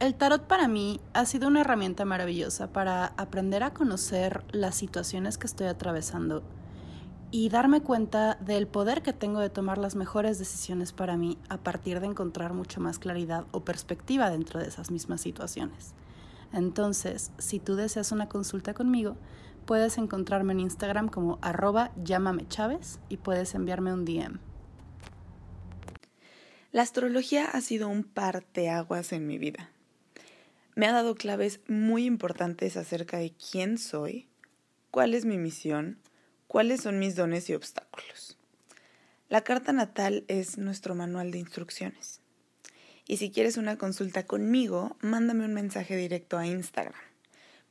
[0.00, 5.38] El tarot para mí ha sido una herramienta maravillosa para aprender a conocer las situaciones
[5.38, 6.44] que estoy atravesando
[7.32, 11.56] y darme cuenta del poder que tengo de tomar las mejores decisiones para mí a
[11.58, 15.94] partir de encontrar mucho más claridad o perspectiva dentro de esas mismas situaciones.
[16.52, 19.16] Entonces, si tú deseas una consulta conmigo,
[19.66, 24.38] puedes encontrarme en Instagram como arroba llámame Chávez y puedes enviarme un DM.
[26.70, 29.70] La astrología ha sido un parteaguas en mi vida
[30.78, 34.28] me ha dado claves muy importantes acerca de quién soy,
[34.92, 35.98] cuál es mi misión,
[36.46, 38.38] cuáles son mis dones y obstáculos.
[39.28, 42.20] La carta natal es nuestro manual de instrucciones.
[43.08, 46.94] Y si quieres una consulta conmigo, mándame un mensaje directo a Instagram.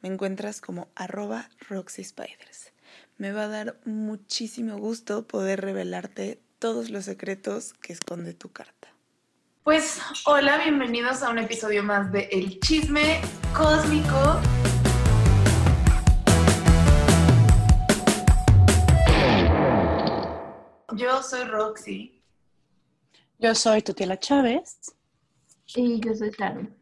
[0.01, 2.73] Me encuentras como arroba RoxySpiders.
[3.17, 8.96] Me va a dar muchísimo gusto poder revelarte todos los secretos que esconde tu carta.
[9.67, 13.19] Pues hola, bienvenidos a un episodio más de El Chisme
[13.53, 14.39] Cósmico.
[20.95, 22.23] Yo soy Roxy.
[23.39, 24.95] Yo soy Tutiela Chávez.
[25.75, 26.73] Y yo soy Sharon.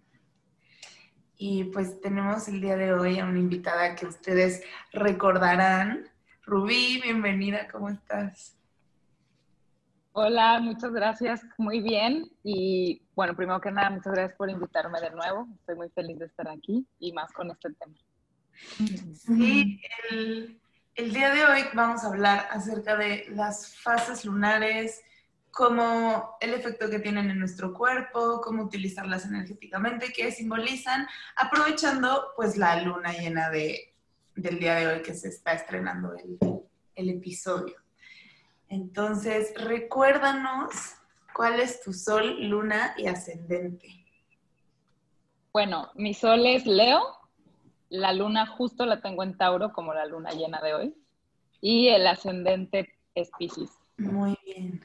[1.37, 4.61] Y pues tenemos el día de hoy a una invitada que ustedes
[4.93, 6.07] recordarán.
[6.43, 8.55] Rubí, bienvenida, ¿cómo estás?
[10.17, 12.31] Hola, muchas gracias, muy bien.
[12.41, 15.45] Y bueno, primero que nada, muchas gracias por invitarme de nuevo.
[15.59, 17.93] Estoy muy feliz de estar aquí y más con este tema.
[19.13, 25.01] Sí, el, día de hoy vamos a hablar acerca de las fases lunares,
[25.51, 31.05] cómo el efecto que tienen en nuestro cuerpo, cómo utilizarlas energéticamente, qué simbolizan,
[31.35, 33.93] aprovechando pues la luna llena de,
[34.33, 36.39] del día de hoy que se está estrenando el,
[36.95, 37.84] el episodio.
[38.69, 40.95] Entonces, recuérdanos
[41.33, 44.05] cuál es tu sol, luna y ascendente.
[45.53, 47.01] Bueno, mi sol es Leo,
[47.89, 50.95] la luna justo la tengo en Tauro como la luna llena de hoy
[51.61, 53.71] y el ascendente es Pisces.
[53.97, 54.81] Muy bien.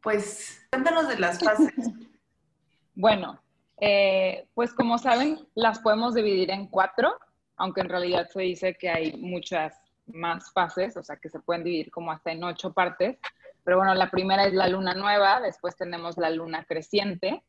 [0.00, 1.72] Pues cuéntanos de las fases.
[2.94, 3.40] bueno,
[3.80, 7.12] eh, pues como saben, las podemos dividir en cuatro,
[7.56, 9.81] aunque en realidad se dice que hay muchas
[10.12, 13.18] más fases, o sea que se pueden dividir como hasta en ocho partes.
[13.64, 17.42] Pero bueno, la primera es la luna nueva, después tenemos la luna creciente,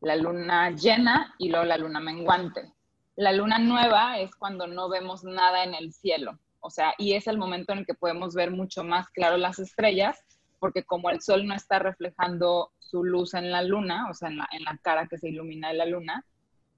[0.00, 2.72] la luna llena y luego la luna menguante.
[3.16, 7.26] La luna nueva es cuando no vemos nada en el cielo, o sea, y es
[7.26, 10.18] el momento en el que podemos ver mucho más claro las estrellas,
[10.58, 14.38] porque como el sol no está reflejando su luz en la luna, o sea, en
[14.38, 16.24] la, en la cara que se ilumina de la luna,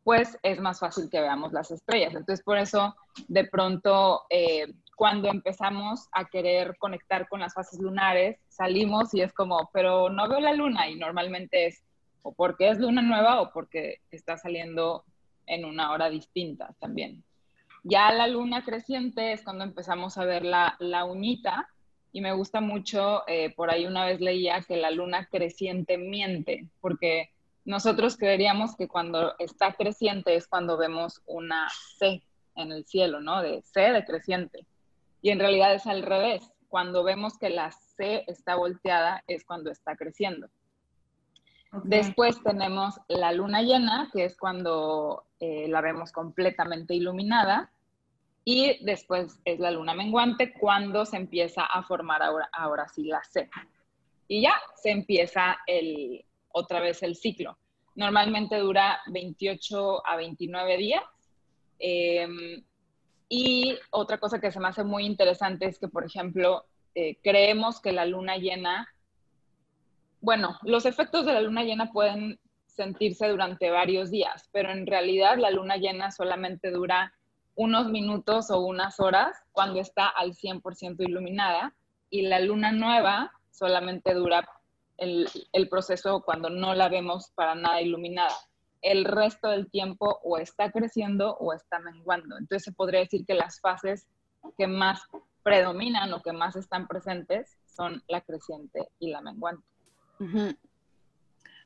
[0.05, 2.15] pues es más fácil que veamos las estrellas.
[2.15, 2.97] Entonces, por eso,
[3.29, 9.33] de pronto, eh, cuando empezamos a querer conectar con las fases lunares, salimos y es
[9.33, 11.85] como, pero no veo la luna y normalmente es
[12.23, 15.05] o porque es luna nueva o porque está saliendo
[15.47, 17.23] en una hora distinta también.
[17.85, 21.69] Ya la luna creciente es cuando empezamos a ver la, la uñita
[22.11, 26.67] y me gusta mucho, eh, por ahí una vez leía que la luna creciente miente,
[26.81, 27.31] porque
[27.65, 32.21] nosotros creeríamos que cuando está creciente es cuando vemos una C
[32.57, 33.41] en el cielo, ¿no?
[33.43, 34.67] De C de creciente.
[35.23, 36.53] Y en realidad es al revés.
[36.69, 40.49] Cuando vemos que la C está volteada es cuando está creciendo.
[41.85, 47.71] Después tenemos la luna llena, que es cuando eh, la vemos completamente iluminada.
[48.45, 53.23] Y después es la luna menguante, cuando se empieza a formar ahora, ahora sí la
[53.25, 53.51] C.
[54.27, 57.59] Y ya se empieza el, otra vez el ciclo.
[57.95, 61.05] Normalmente dura 28 a 29 días.
[61.79, 62.63] Eh,
[63.29, 67.81] y otra cosa que se me hace muy interesante es que, por ejemplo, eh, creemos
[67.81, 68.89] que la luna llena,
[70.21, 75.37] bueno, los efectos de la luna llena pueden sentirse durante varios días, pero en realidad
[75.37, 77.13] la luna llena solamente dura
[77.55, 81.75] unos minutos o unas horas cuando está al 100% iluminada
[82.09, 84.49] y la luna nueva solamente dura
[84.97, 88.35] el, el proceso cuando no la vemos para nada iluminada
[88.83, 92.37] el resto del tiempo o está creciendo o está menguando.
[92.39, 94.07] Entonces se podría decir que las fases
[94.57, 95.01] que más
[95.43, 99.65] predominan o que más están presentes son la creciente y la menguante.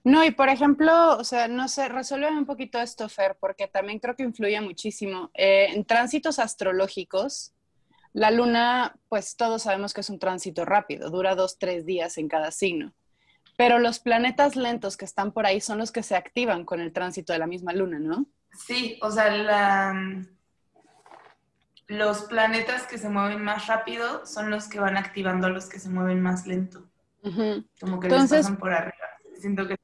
[0.04, 3.98] No, y por ejemplo, o sea, no sé, resuelve un poquito esto, Fer, porque también
[3.98, 5.30] creo que influye muchísimo.
[5.34, 7.54] Eh, en tránsitos astrológicos,
[8.12, 12.28] la luna, pues todos sabemos que es un tránsito rápido, dura dos, tres días en
[12.28, 12.92] cada signo.
[13.56, 16.92] Pero los planetas lentos que están por ahí son los que se activan con el
[16.92, 18.26] tránsito de la misma luna, ¿no?
[18.52, 19.94] Sí, o sea,
[21.86, 25.78] los planetas que se mueven más rápido son los que van activando a los que
[25.78, 26.88] se mueven más lento.
[27.22, 29.08] Como que Entonces, pasan por arriba.
[29.38, 29.76] Siento que...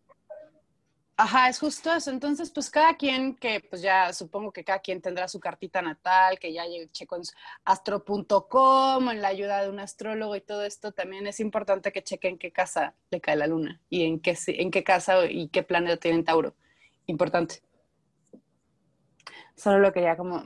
[1.21, 2.13] Ajá, es justo eso.
[2.13, 6.39] Entonces, pues cada quien que, pues ya supongo que cada quien tendrá su cartita natal,
[6.39, 6.63] que ya
[6.93, 7.23] checo en
[7.65, 12.35] astro.com, en la ayuda de un astrólogo y todo esto, también es importante que chequen
[12.35, 15.65] en qué casa le cae la luna y en qué, en qué casa y qué
[15.65, 16.55] planeta tiene Tauro.
[17.07, 17.63] Importante.
[19.57, 20.45] Solo lo quería como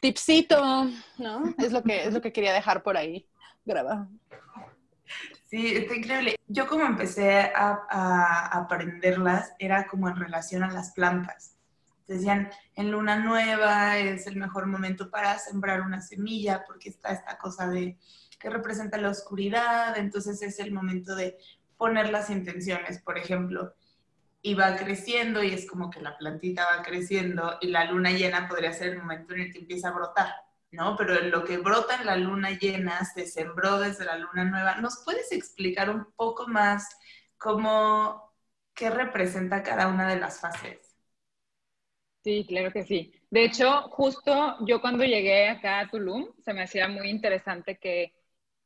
[0.00, 0.84] tipsito,
[1.16, 1.54] ¿no?
[1.56, 3.26] Es lo que, es lo que quería dejar por ahí
[3.64, 4.06] grabado.
[5.46, 6.36] Sí, está increíble.
[6.46, 11.56] Yo como empecé a, aprenderlas era como en relación a las plantas.
[12.06, 17.36] Decían, en luna nueva es el mejor momento para sembrar una semilla porque está esta
[17.38, 17.98] cosa de
[18.38, 21.36] que representa la oscuridad, entonces es el momento de
[21.76, 23.74] poner las intenciones, por ejemplo,
[24.42, 28.48] y va creciendo y es como que la plantita va creciendo y la luna llena
[28.48, 30.47] podría ser el momento en el que empieza a brotar.
[30.70, 30.96] ¿No?
[30.96, 34.76] Pero lo que brota en la luna llena se sembró desde la luna nueva.
[34.76, 36.88] ¿Nos puedes explicar un poco más
[37.38, 38.34] cómo,
[38.74, 40.96] qué representa cada una de las fases?
[42.24, 43.12] Sí, claro que sí.
[43.30, 48.12] De hecho, justo yo cuando llegué acá a Tulum, se me hacía muy interesante que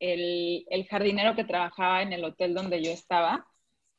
[0.01, 3.47] el, el jardinero que trabajaba en el hotel donde yo estaba,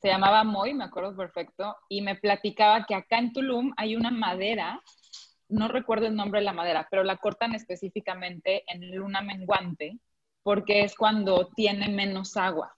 [0.02, 4.12] se llamaba Moy, me acuerdo perfecto, y me platicaba que acá en Tulum hay una
[4.12, 4.82] madera
[5.50, 10.00] no recuerdo el nombre de la madera, pero la cortan específicamente en luna menguante
[10.44, 12.76] porque es cuando tiene menos agua.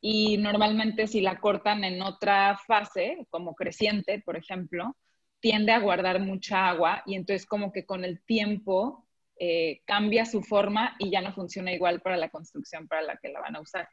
[0.00, 4.96] Y normalmente si la cortan en otra fase, como creciente, por ejemplo,
[5.40, 9.06] tiende a guardar mucha agua y entonces como que con el tiempo
[9.38, 13.28] eh, cambia su forma y ya no funciona igual para la construcción para la que
[13.28, 13.88] la van a usar.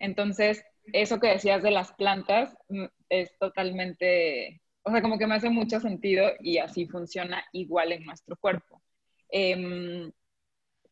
[0.00, 5.34] Entonces, eso que decías de las plantas mm, es totalmente o sea, como que me
[5.34, 8.82] hace mucho sentido y así funciona igual en nuestro cuerpo.
[9.30, 10.10] Em,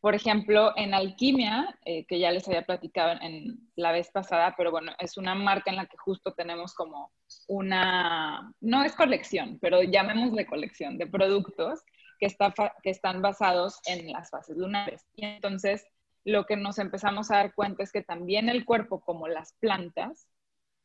[0.00, 4.70] por ejemplo, en Alquimia, eh, que ya les había platicado en la vez pasada, pero
[4.70, 7.10] bueno, es una marca en la que justo tenemos como
[7.48, 11.82] una, no es colección, pero llamémosle colección de productos
[12.20, 15.04] que, está, que están basados en las fases lunares.
[15.16, 15.84] Y entonces,
[16.24, 20.28] lo que nos empezamos a dar cuenta es que también el cuerpo, como las plantas,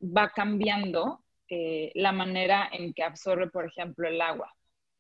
[0.02, 1.23] va cambiando
[1.56, 4.52] eh, la manera en que absorbe, por ejemplo, el agua.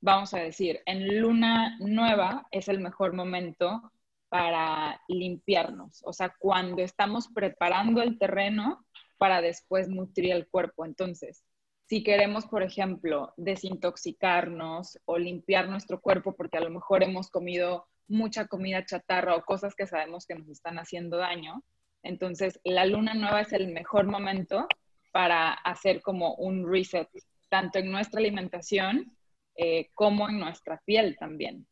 [0.02, 3.92] Vamos a decir, en luna nueva es el mejor momento
[4.30, 8.86] para limpiarnos, o sea, cuando estamos preparando el terreno
[9.18, 10.86] para después nutrir el cuerpo.
[10.86, 11.44] Entonces,
[11.88, 17.88] si queremos, por ejemplo, desintoxicarnos o limpiar nuestro cuerpo porque a lo mejor hemos comido
[18.08, 21.64] mucha comida chatarra o cosas que sabemos que nos están haciendo daño,
[22.04, 24.68] entonces la luna nueva es el mejor momento
[25.13, 27.07] para hacer como un reset,
[27.50, 29.15] tanto en nuestra alimentación
[29.56, 31.68] eh, como en nuestra piel también.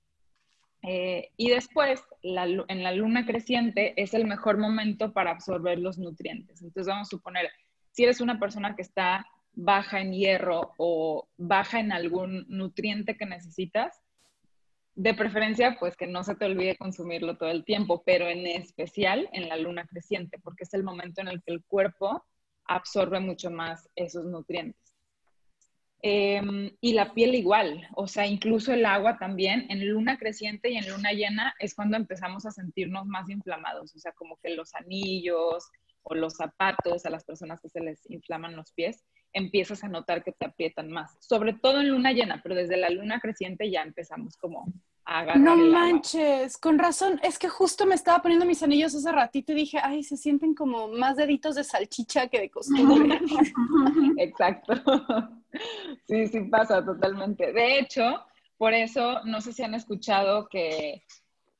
[0.84, 6.62] Eh, y después, en la luna creciente es el mejor momento para absorber los nutrientes.
[6.62, 7.50] Entonces vamos a suponer,
[7.92, 13.26] si eres una persona que está baja en hierro o baja en algún nutriente que
[13.26, 14.02] necesitas,
[14.94, 19.30] de preferencia, pues que no se te olvide consumirlo todo el tiempo, pero en especial
[19.34, 22.24] en la luna creciente, porque es el momento en el que el cuerpo
[22.66, 24.82] absorbe mucho más esos nutrientes.
[26.04, 30.78] Em, y la piel igual, o sea, incluso el agua también, en luna creciente y
[30.78, 34.74] en luna llena es cuando empezamos a sentirnos más inflamados, o sea, como que los
[34.74, 35.70] anillos
[36.02, 40.24] o los zapatos a las personas que se les inflaman los pies, empiezas a notar
[40.24, 43.84] que te aprietan más, sobre todo en luna llena, pero desde la luna creciente ya
[43.84, 44.74] empezamos como
[45.36, 47.20] no manches, con razón.
[47.24, 50.54] Es que justo me estaba poniendo mis anillos hace ratito y dije, ay, se sienten
[50.54, 53.20] como más deditos de salchicha que de costumbre.
[54.18, 54.74] Exacto.
[56.08, 57.52] Sí, sí pasa totalmente.
[57.52, 58.26] De hecho,
[58.58, 61.04] por eso, no sé si han escuchado que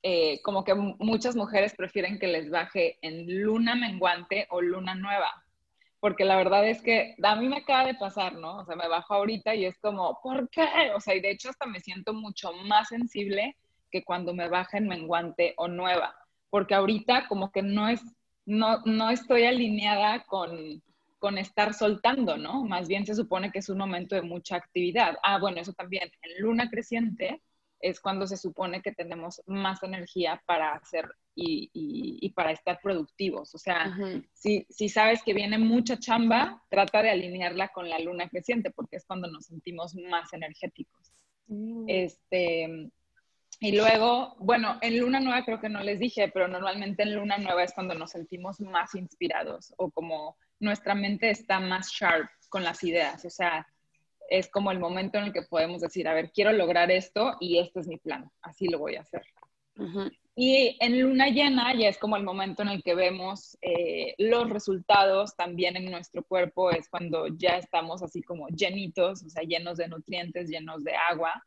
[0.04, 5.44] eh, como que muchas mujeres prefieren que les baje en luna menguante o luna nueva
[6.02, 8.58] porque la verdad es que a mí me acaba de pasar, ¿no?
[8.58, 10.66] O sea, me bajo ahorita y es como, ¿por qué?
[10.96, 13.56] O sea, y de hecho hasta me siento mucho más sensible
[13.92, 16.16] que cuando me baja en menguante o nueva,
[16.50, 18.02] porque ahorita como que no es,
[18.48, 20.82] no, no estoy alineada con,
[21.20, 22.66] con estar soltando, ¿no?
[22.66, 25.18] Más bien se supone que es un momento de mucha actividad.
[25.22, 27.42] Ah, bueno, eso también, en luna creciente
[27.82, 33.54] es cuando se supone que tenemos más energía para hacer y, para estar productivos.
[33.56, 33.96] O sea,
[34.34, 39.06] si, sabes que viene mucha chamba, trata de alinearla con la luna creciente, porque es
[39.06, 41.12] cuando nos sentimos más energéticos.
[41.48, 41.86] Mm.
[41.88, 42.92] Este,
[43.60, 47.38] y luego, bueno, en luna nueva creo que no les dije, pero normalmente en luna
[47.38, 52.64] nueva es cuando nos sentimos más inspirados o como nuestra mente está más sharp con
[52.64, 53.24] las ideas.
[53.24, 53.68] O sea,
[54.32, 57.60] es como el momento en el que podemos decir, a ver, quiero lograr esto y
[57.60, 59.24] este es mi plan, así lo voy a hacer.
[60.36, 64.50] Y en luna llena ya es como el momento en el que vemos eh, los
[64.50, 69.78] resultados también en nuestro cuerpo, es cuando ya estamos así como llenitos, o sea, llenos
[69.78, 71.44] de nutrientes, llenos de agua,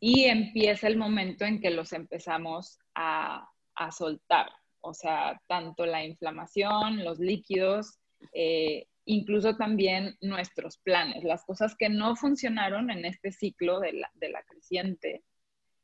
[0.00, 6.02] y empieza el momento en que los empezamos a, a soltar, o sea, tanto la
[6.02, 7.98] inflamación, los líquidos,
[8.32, 14.10] eh, incluso también nuestros planes, las cosas que no funcionaron en este ciclo de la,
[14.14, 15.24] de la creciente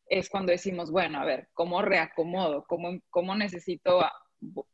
[0.07, 2.65] es cuando decimos, bueno, a ver, ¿cómo reacomodo?
[2.67, 4.05] ¿Cómo, cómo necesito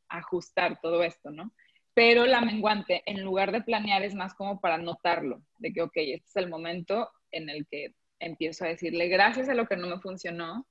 [0.08, 1.52] ajustar todo esto, no?
[1.94, 5.92] Pero la menguante, en lugar de planear, es más como para notarlo, de que, ok,
[5.96, 9.86] este es el momento en el que empiezo a decirle gracias a lo que no
[9.86, 10.66] me funcionó.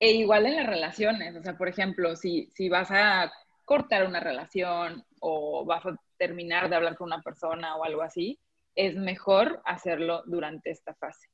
[0.00, 3.32] E igual en las relaciones, o sea, por ejemplo, si, si vas a
[3.64, 8.38] cortar una relación o vas a terminar de hablar con una persona o algo así,
[8.74, 11.28] es mejor hacerlo durante esta fase.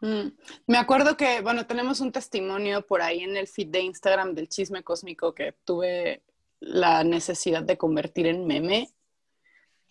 [0.00, 0.28] Mm.
[0.66, 4.48] Me acuerdo que, bueno, tenemos un testimonio por ahí en el feed de Instagram del
[4.48, 6.22] chisme cósmico que tuve
[6.60, 8.88] la necesidad de convertir en meme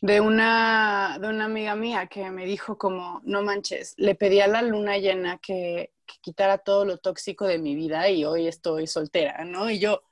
[0.02, 4.48] de una, de una amiga mía que me dijo como, no manches, le pedí a
[4.48, 9.46] la luna llena que, quitara todo lo tóxico de mi vida y hoy estoy soltera,
[9.46, 9.70] ¿no?
[9.70, 10.04] Y yo,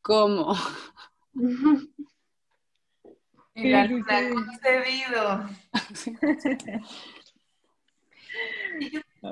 [0.00, 0.54] ¿cómo?
[3.54, 5.50] Y la luna concedido.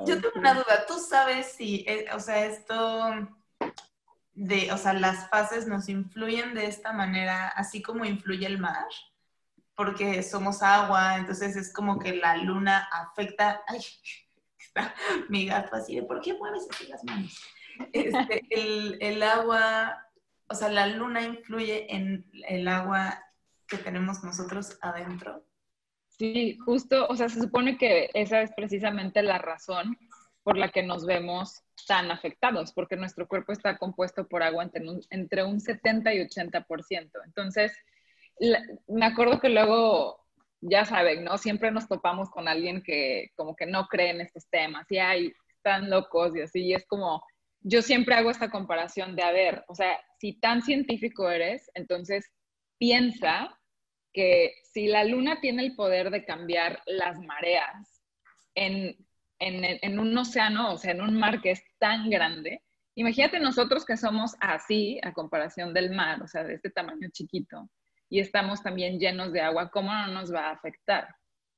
[0.05, 3.27] Yo tengo una duda, ¿tú sabes si, eh, o sea, esto
[4.33, 8.85] de, o sea, las fases nos influyen de esta manera, así como influye el mar?
[9.73, 13.79] Porque somos agua, entonces es como que la luna afecta, ay,
[14.59, 14.93] está
[15.29, 17.41] mi gato así de, ¿por qué mueves así las manos?
[17.93, 20.08] Este, el, el agua,
[20.49, 23.23] o sea, la luna influye en el agua
[23.67, 25.45] que tenemos nosotros adentro.
[26.07, 29.97] Sí, justo, o sea, se supone que esa es precisamente la razón
[30.43, 34.89] por la que nos vemos tan afectados, porque nuestro cuerpo está compuesto por agua entre
[34.89, 37.11] un, entre un 70 y 80%.
[37.25, 37.71] Entonces,
[38.87, 40.25] me acuerdo que luego,
[40.61, 41.37] ya saben, ¿no?
[41.37, 45.33] Siempre nos topamos con alguien que como que no cree en estos temas y hay,
[45.55, 47.23] están locos y así, y es como,
[47.61, 52.29] yo siempre hago esta comparación de, a ver, o sea, si tan científico eres, entonces
[52.77, 53.57] piensa
[54.13, 58.01] que si la luna tiene el poder de cambiar las mareas
[58.55, 58.97] en,
[59.99, 62.61] un océano, o sea, en un mar que es tan grande,
[62.95, 67.69] imagínate nosotros que somos así a comparación del mar, o sea, de este tamaño chiquito,
[68.09, 71.07] y estamos también llenos de agua, ¿cómo no nos va a afectar?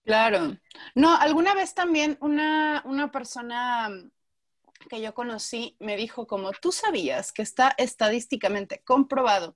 [0.04, 0.58] Claro.
[0.96, 3.90] No, alguna vez también una, una persona
[4.90, 9.56] que yo conocí me dijo como, tú sabías que está estadísticamente comprobado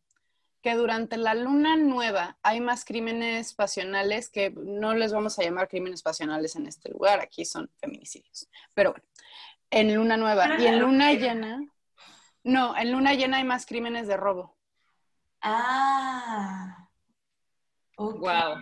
[0.62, 5.68] que durante la luna nueva hay más crímenes pasionales que no les vamos a llamar
[5.68, 8.50] crímenes pasionales en este lugar, aquí son feminicidios.
[8.74, 9.06] Pero bueno,
[9.70, 11.62] en luna nueva y en luna llena,
[12.44, 14.58] no, en luna llena hay más crímenes de robo.
[15.40, 16.90] Ah.
[17.98, 18.56] Wow.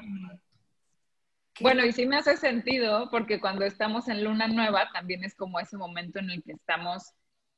[1.64, 5.60] Bueno, y sí me hace sentido porque cuando estamos en luna nueva también es como
[5.60, 7.14] ese momento en el que estamos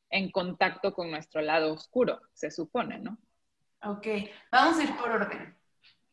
[0.09, 3.17] en contacto con nuestro lado oscuro, se supone, ¿no?
[3.81, 4.07] Ok,
[4.51, 5.57] vamos a ir por orden.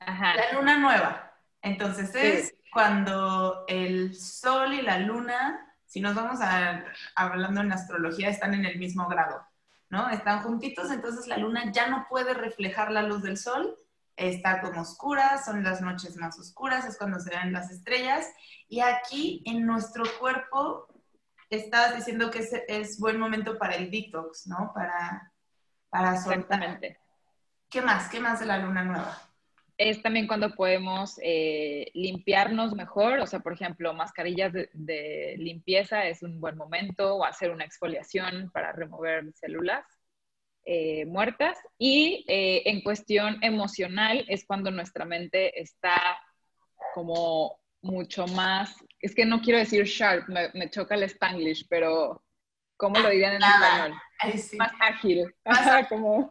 [0.01, 1.33] La luna nueva.
[1.61, 6.85] Entonces es cuando el sol y la luna, si nos vamos a,
[7.15, 9.47] hablando en astrología, están en el mismo grado,
[9.91, 10.09] ¿no?
[10.09, 13.77] Están juntitos, entonces la luna ya no puede reflejar la luz del sol,
[14.16, 18.26] está como oscura, son las noches más oscuras, es cuando se ven las estrellas.
[18.69, 20.87] Y aquí en nuestro cuerpo,
[21.50, 24.73] estás diciendo que es, buen momento para el detox, ¿no?
[24.75, 25.33] Para,
[25.90, 26.81] para soltar.
[27.69, 28.09] ¿Qué más?
[28.09, 29.19] ¿Qué más de la luna nueva?
[29.78, 36.23] Es también cuando podemos eh, limpiarnos mejor, o sea, por ejemplo, mascarillas de, limpieza es
[36.23, 39.85] un buen momento, o hacer una exfoliación para remover células
[40.64, 41.59] eh, muertas.
[41.78, 46.19] Y eh, en cuestión emocional es cuando nuestra mente está
[46.95, 52.23] como mucho más, es que no quiero decir sharp, me, choca el spanglish, pero
[52.76, 53.99] ¿cómo lo dirían en español?
[54.57, 56.31] Más ágil, más como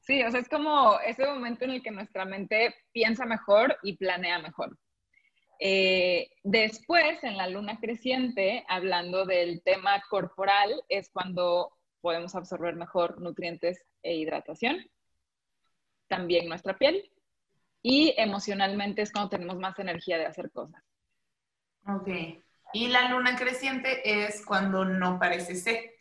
[0.00, 3.96] Sí, o sea, es como ese momento en el que nuestra mente piensa mejor y
[3.96, 4.76] planea mejor.
[5.58, 11.72] Eh, después, en la luna creciente, hablando del tema corporal, es cuando
[12.02, 14.84] podemos absorber mejor nutrientes e hidratación.
[16.08, 17.10] También nuestra piel.
[17.80, 20.82] Y emocionalmente es cuando tenemos más energía de hacer cosas.
[21.86, 22.08] Ok.
[22.74, 25.94] Y la luna creciente es cuando no parece ser.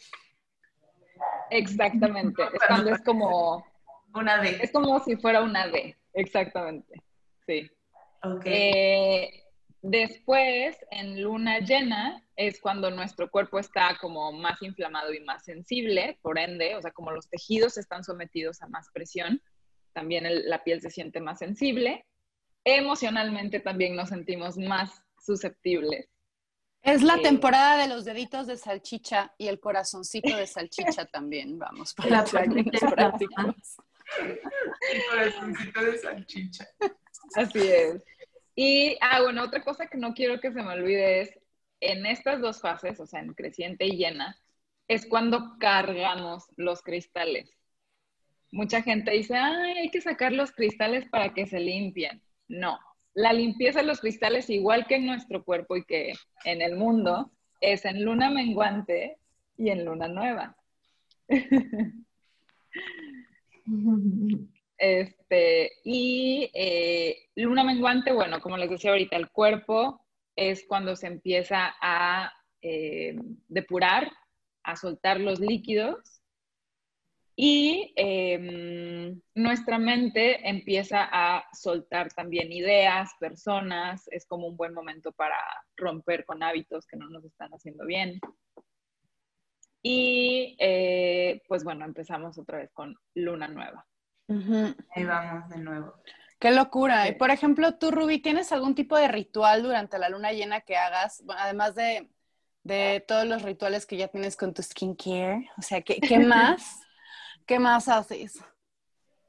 [1.50, 2.43] Exactamente.
[2.43, 3.65] Es cuando es como
[4.13, 7.01] una Es como si fuera una D, exactamente.
[7.46, 7.70] Sí.
[8.24, 8.43] Ok.
[8.46, 9.43] Eh,
[9.83, 16.19] Después, en luna llena, es cuando nuestro cuerpo está como más inflamado y más sensible,
[16.21, 19.41] por ende, o sea, como los tejidos están sometidos a más presión,
[19.93, 22.05] también la piel se siente más sensible.
[22.63, 26.07] Emocionalmente también nos sentimos más susceptibles.
[26.83, 31.57] Es la eh, temporada de los deditos de salchicha y el corazoncito de salchicha también,
[31.57, 33.77] vamos, para la prácticos.
[34.19, 36.67] El corazoncito de salchicha.
[37.35, 38.03] Así es.
[38.63, 41.39] Y, ah, bueno, otra cosa que no quiero que se me olvide es,
[41.79, 44.37] en estas dos fases, o sea, en creciente y llena,
[44.87, 47.57] es cuando cargamos los cristales.
[48.51, 52.21] Mucha gente dice, ay, hay que sacar los cristales para que se limpien.
[52.47, 52.77] No,
[53.15, 56.13] la limpieza de los cristales, igual que en nuestro cuerpo y que
[56.45, 59.17] en el mundo, es en luna menguante
[59.57, 60.55] y en luna nueva.
[64.81, 70.03] Este, y eh, luna menguante, bueno, como les decía ahorita, el cuerpo
[70.35, 72.33] es cuando se empieza a
[72.63, 73.15] eh,
[73.47, 74.11] depurar,
[74.63, 76.23] a soltar los líquidos
[77.35, 85.11] y em, nuestra mente empieza a soltar también ideas, personas, es como un buen momento
[85.11, 85.38] para
[85.77, 88.19] romper con hábitos que no nos están haciendo bien.
[89.83, 93.85] Y eh, pues bueno, empezamos otra vez con luna nueva.
[94.95, 95.93] Ahí vamos de nuevo.
[96.39, 97.07] Qué locura.
[97.07, 100.75] Y por ejemplo, tú, Ruby, ¿tienes algún tipo de ritual durante la luna llena que
[100.75, 101.23] hagas?
[101.38, 102.09] además de,
[103.07, 105.50] todos los rituales que ya tienes con tu skincare.
[105.57, 106.81] O sea, ¿qué, qué más?
[107.45, 108.43] ¿Qué más haces?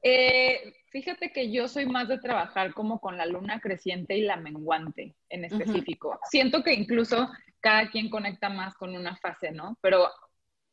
[0.03, 4.37] Eh, fíjate que yo soy más de trabajar como con la luna creciente y la
[4.37, 6.19] menguante en específico.
[6.31, 7.31] Siento que incluso
[7.61, 9.79] cada quien conecta más con una fase, ¿no?
[9.81, 10.09] Pero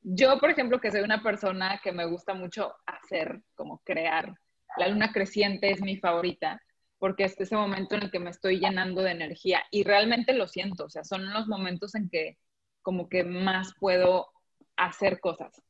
[0.02, 4.34] yo, por ejemplo, que soy una persona que me gusta mucho hacer, como crear,
[4.78, 6.62] la luna creciente es mi favorita,
[7.00, 10.48] porque es ese momento en el que me estoy llenando de energía y realmente lo
[10.48, 12.38] siento, o sea, son los momentos en que
[12.82, 14.28] como que más puedo
[14.76, 15.62] hacer cosas.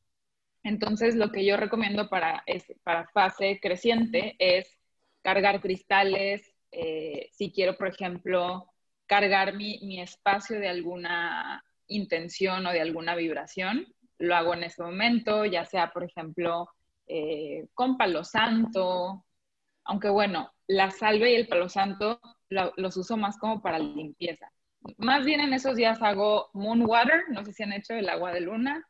[0.62, 2.44] Entonces, lo que yo recomiendo para,
[2.82, 4.68] para fase creciente es
[5.22, 8.66] cargar cristales, eh, si quiero, por ejemplo,
[9.06, 13.86] cargar mi, mi espacio de alguna intención o de alguna vibración,
[14.20, 16.68] lo hago en este momento, ya sea, por ejemplo,
[17.06, 19.24] eh, con palo santo,
[19.84, 24.50] aunque bueno, la salve y el palo santo los uso más como para limpieza.
[24.98, 28.32] Más bien en esos días hago moon water, no sé si han hecho el agua
[28.32, 28.86] de luna,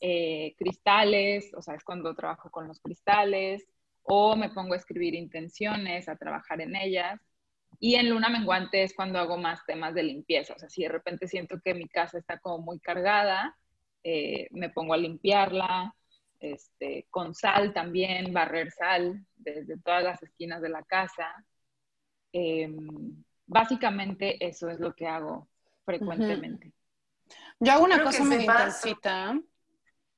[0.00, 3.66] eh, cristales, o sea, es cuando trabajo con los cristales,
[4.02, 7.20] o me pongo a escribir intenciones, a trabajar en ellas.
[7.78, 10.88] Y en luna menguante es cuando hago más temas de limpieza, o sea, si de
[10.88, 13.56] repente siento que mi casa está como muy cargada,
[14.02, 15.94] eh, me pongo a limpiarla,
[16.38, 21.44] este, con sal también, barrer sal desde todas las esquinas de la casa.
[22.32, 25.48] Em, básicamente eso es lo que hago
[25.84, 26.72] frecuentemente.
[27.58, 29.38] Yo hago una cosa muy intensita.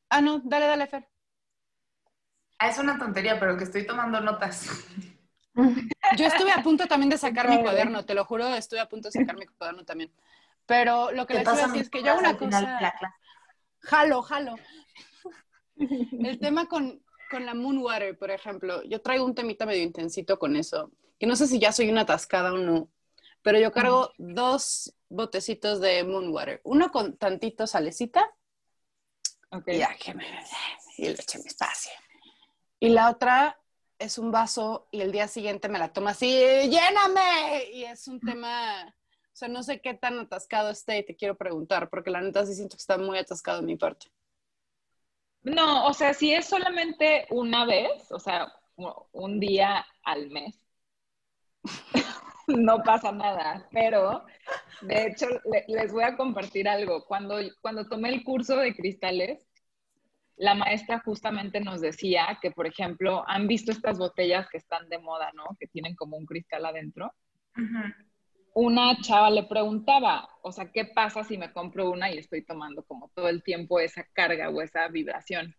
[0.09, 1.09] Ah, no, dale, dale, Fer.
[2.59, 4.69] Ah, es una tontería, pero que estoy tomando notas.
[6.17, 9.09] Yo estuve a punto también de sacar mi cuaderno, te lo juro, estuve a punto
[9.09, 10.13] de sacar mi cuaderno también.
[10.67, 12.95] Pero lo que les quiero decir es que yo hago una cosa...
[13.83, 14.55] Jalo, jalo.
[15.77, 20.57] El tema con, con la Moonwater, por ejemplo, yo traigo un temita medio intensito con
[20.57, 22.91] eso, que no sé si ya soy una atascada o no,
[23.43, 28.31] pero yo cargo dos botecitos de Moonwater, uno con tantito salecita,
[29.51, 29.79] okay.
[29.79, 30.27] ya que me,
[30.99, 31.93] y le eché mi espacio,
[32.79, 33.59] y la otra
[33.99, 38.21] es un vaso y el día siguiente me la tomo así, lléname, y es un
[38.21, 38.95] tema
[39.33, 42.45] o sea, no sé qué tan atascado esté y te quiero preguntar, porque la neta
[42.45, 44.09] sí siento que está muy atascado en mi parte.
[45.43, 48.53] No, o sea, si es solamente una vez, o sea,
[49.13, 50.61] un día al mes,
[52.47, 53.67] no pasa nada.
[53.73, 54.25] Pero,
[54.83, 55.27] de hecho,
[55.67, 57.05] les voy a compartir algo.
[57.07, 59.49] Cuando, cuando tomé el curso de cristales,
[60.37, 64.99] la maestra justamente nos decía que, por ejemplo, han visto estas botellas que están de
[64.99, 65.57] moda, ¿no?
[65.59, 67.15] Que tienen como un cristal adentro
[68.55, 72.83] una chava le preguntaba, o sea, ¿qué pasa si me compro una y estoy tomando
[72.85, 75.55] como todo el tiempo esa carga o esa vibración?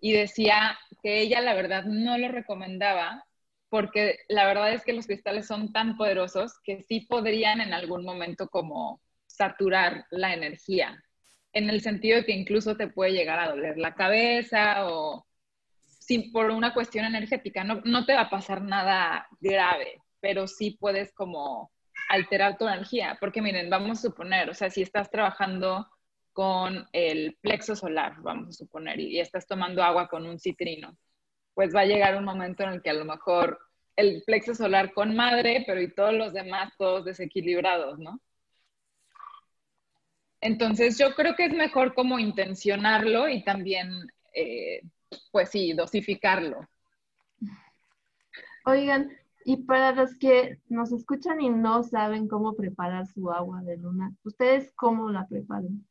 [0.00, 3.24] Y decía que ella la verdad no lo recomendaba
[3.68, 8.04] porque la verdad es que los cristales son tan poderosos que sí podrían en algún
[8.04, 11.02] momento como saturar la energía,
[11.52, 15.26] en el sentido de que incluso te puede llegar a doler la cabeza o
[15.84, 20.76] si por una cuestión energética no, no te va a pasar nada grave, pero sí
[20.78, 21.72] puedes como
[22.08, 25.86] alterar tu energía, porque miren, vamos a suponer, o sea, si estás trabajando
[26.32, 30.96] con el plexo solar, vamos a suponer, y, estás tomando agua con un citrino,
[31.54, 33.58] pues va a llegar un momento en el que a lo mejor
[33.96, 38.20] el plexo solar con madre, pero y todos los demás todos desequilibrados, ¿no?
[40.42, 43.88] Entonces yo creo que es mejor como intencionarlo y también,
[44.34, 44.82] eh,
[45.32, 46.68] pues sí, dosificarlo.
[48.66, 49.16] Oigan,
[49.48, 54.12] y para los que nos escuchan y no saben cómo preparar su agua de luna,
[54.24, 55.86] ¿ustedes cómo la preparan?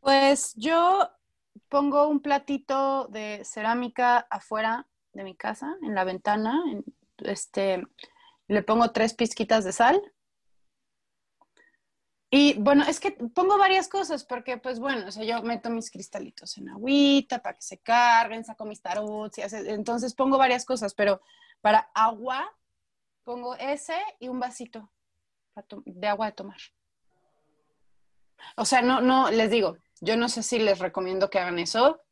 [0.00, 1.10] Pues yo
[1.68, 6.58] pongo un platito de cerámica afuera de mi casa, en la ventana,
[7.18, 7.86] este,
[8.48, 10.00] le pongo tres pizquitas de sal.
[12.30, 15.90] Y bueno, es que pongo varias cosas porque, pues bueno, o sea, yo meto mis
[15.90, 20.94] cristalitos en agüita para que se carguen, saco mis tarots, y entonces pongo varias cosas,
[20.94, 21.20] pero
[21.60, 22.52] para agua
[23.26, 24.90] pongo ese y un vasito
[25.84, 26.58] de agua de tomar.
[28.56, 32.02] O sea, no, no, les digo, yo no sé si les recomiendo que hagan eso.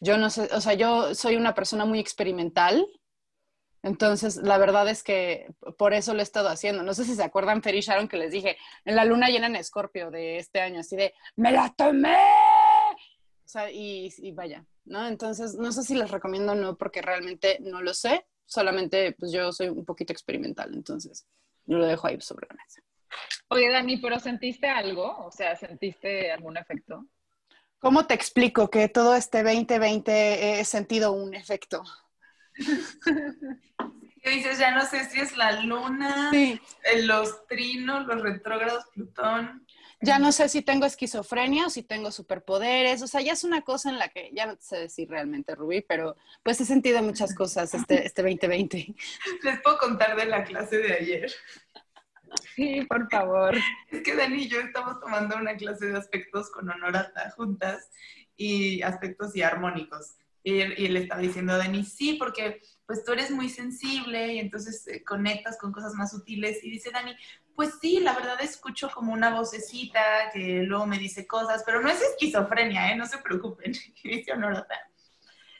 [0.00, 2.86] Yo no sé, o sea, yo soy una persona muy experimental.
[3.82, 6.82] Entonces, la verdad es que por eso lo he estado haciendo.
[6.82, 9.46] No sé si se acuerdan, Fer y Sharon, que les dije en la luna llena
[9.46, 12.16] en Escorpio de este año, así de, ¡me la tomé!
[13.44, 15.06] O sea, y, y vaya, ¿no?
[15.06, 18.26] Entonces, no sé si les recomiendo o no, porque realmente no lo sé.
[18.48, 21.26] Solamente, pues yo soy un poquito experimental, entonces
[21.66, 22.82] lo dejo ahí sobre la mesa.
[23.48, 25.18] Oye, Dani, ¿pero sentiste algo?
[25.26, 27.06] O sea, ¿sentiste algún efecto?
[27.78, 31.84] ¿Cómo te explico que todo este 2020 he sentido un efecto?
[34.22, 34.58] ¿Qué dices?
[34.58, 36.58] Ya no sé si es la luna, eh,
[37.02, 39.66] los trinos, los retrógrados, Plutón.
[40.00, 43.02] Ya no sé si tengo esquizofrenia o si tengo superpoderes.
[43.02, 45.80] O sea, ya es una cosa en la que ya no sé decir realmente, Rubí,
[45.80, 48.94] pero pues he sentido muchas cosas este, este 2020.
[49.42, 51.32] Les puedo contar de la clase de ayer.
[52.54, 53.56] Sí, por favor.
[53.90, 57.90] Es que Dani y yo estamos tomando una clase de aspectos con Honorata juntas
[58.36, 60.16] y aspectos y armónicos.
[60.42, 64.38] Y él, le estaba diciendo a Dani, sí, porque pues tú eres muy sensible y
[64.38, 66.64] entonces eh, conectas con cosas más sutiles.
[66.64, 67.14] Y dice Dani,
[67.54, 70.00] pues sí, la verdad escucho como una vocecita
[70.32, 72.96] que luego me dice cosas, pero no es esquizofrenia, ¿eh?
[72.96, 73.74] No se preocupen.
[74.02, 74.74] Dice Honorata.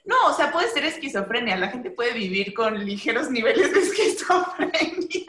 [0.06, 1.58] No, o sea, puede ser esquizofrenia.
[1.58, 5.26] La gente puede vivir con ligeros niveles de esquizofrenia.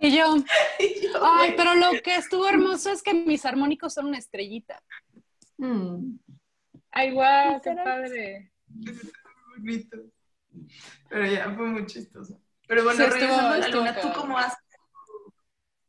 [0.00, 0.34] Y yo,
[1.22, 4.82] ay, pero lo que estuvo hermoso es que mis armónicos son una estrellita.
[5.56, 6.16] Mm.
[6.90, 8.52] Ay, guau, qué padre.
[9.56, 9.98] bonito.
[11.08, 12.40] Pero ya, fue muy chistoso.
[12.66, 14.58] Pero bueno, regresando a la luna, ¿tú cómo haces?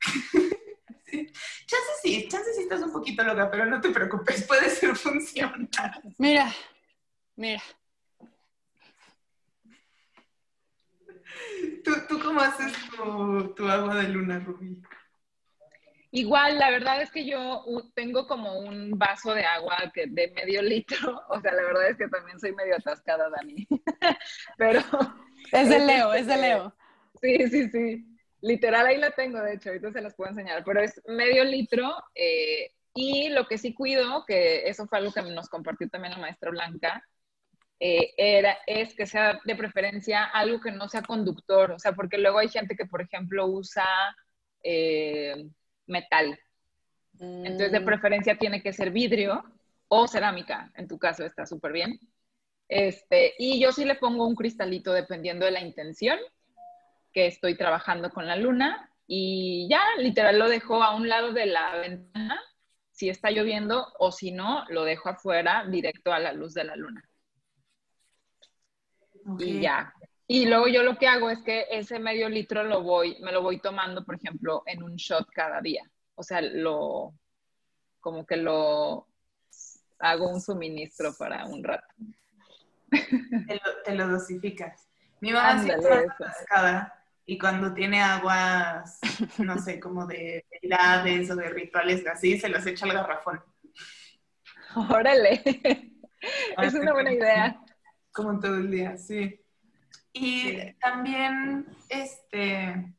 [1.05, 1.27] sí.
[1.65, 5.69] Chances sí, chances sí estás un poquito loca, pero no te preocupes, puede ser funcional.
[6.17, 6.53] Mira,
[7.35, 7.61] mira,
[11.83, 12.73] ¿Tú, cómo haces
[13.55, 14.81] tu, agua de luna, Rubí?
[16.15, 20.61] Igual, la verdad es que yo tengo como un vaso de agua que, de medio
[20.61, 21.23] litro.
[21.29, 23.67] O sea, la verdad es que también soy medio atascada, Dani.
[24.57, 24.81] Pero.
[25.51, 26.75] Es de Leo, es de Leo.
[27.19, 28.05] Sí, sí, sí.
[28.41, 30.63] Literal, ahí la tengo, de hecho, ahorita se las puedo enseñar.
[30.63, 31.91] Pero es medio litro.
[32.13, 36.19] Eh, y lo que sí cuido, que eso fue algo que nos compartió también la
[36.19, 37.03] maestra Blanca,
[37.79, 42.19] eh, era, es que sea de preferencia algo que no sea conductor, o sea, porque
[42.19, 43.87] luego hay gente que, por ejemplo, usa
[44.63, 45.49] eh,
[45.87, 46.39] metal.
[47.19, 47.85] Entonces, de mm.
[47.85, 49.43] preferencia tiene que ser vidrio
[49.87, 51.99] o cerámica, en tu caso está súper bien.
[52.67, 56.17] Este, y yo sí le pongo un cristalito dependiendo de la intención
[57.11, 61.45] que estoy trabajando con la luna y ya literal lo dejo a un lado de
[61.45, 62.41] la ventana
[62.91, 66.75] si está lloviendo o si no, lo dejo afuera directo a la luz de la
[66.75, 67.03] luna.
[69.39, 69.93] Y ya.
[70.27, 73.41] Y luego yo lo que hago es que ese medio litro lo voy, me lo
[73.41, 75.83] voy tomando, por ejemplo, en un shot cada día.
[76.15, 77.13] O sea, lo,
[77.99, 79.07] como que lo
[79.99, 81.87] hago un suministro para un rato.
[83.85, 84.87] Te lo, dosificas.
[85.19, 88.99] Mi mamá siempre cascada y cuando tiene aguas,
[89.39, 93.41] no sé, como de deidades o de rituales así, se los echa al garrafón.
[94.89, 95.41] Órale,
[96.57, 97.63] es una buena idea
[98.13, 99.42] como todo el día, sí.
[100.13, 102.93] Y también, este,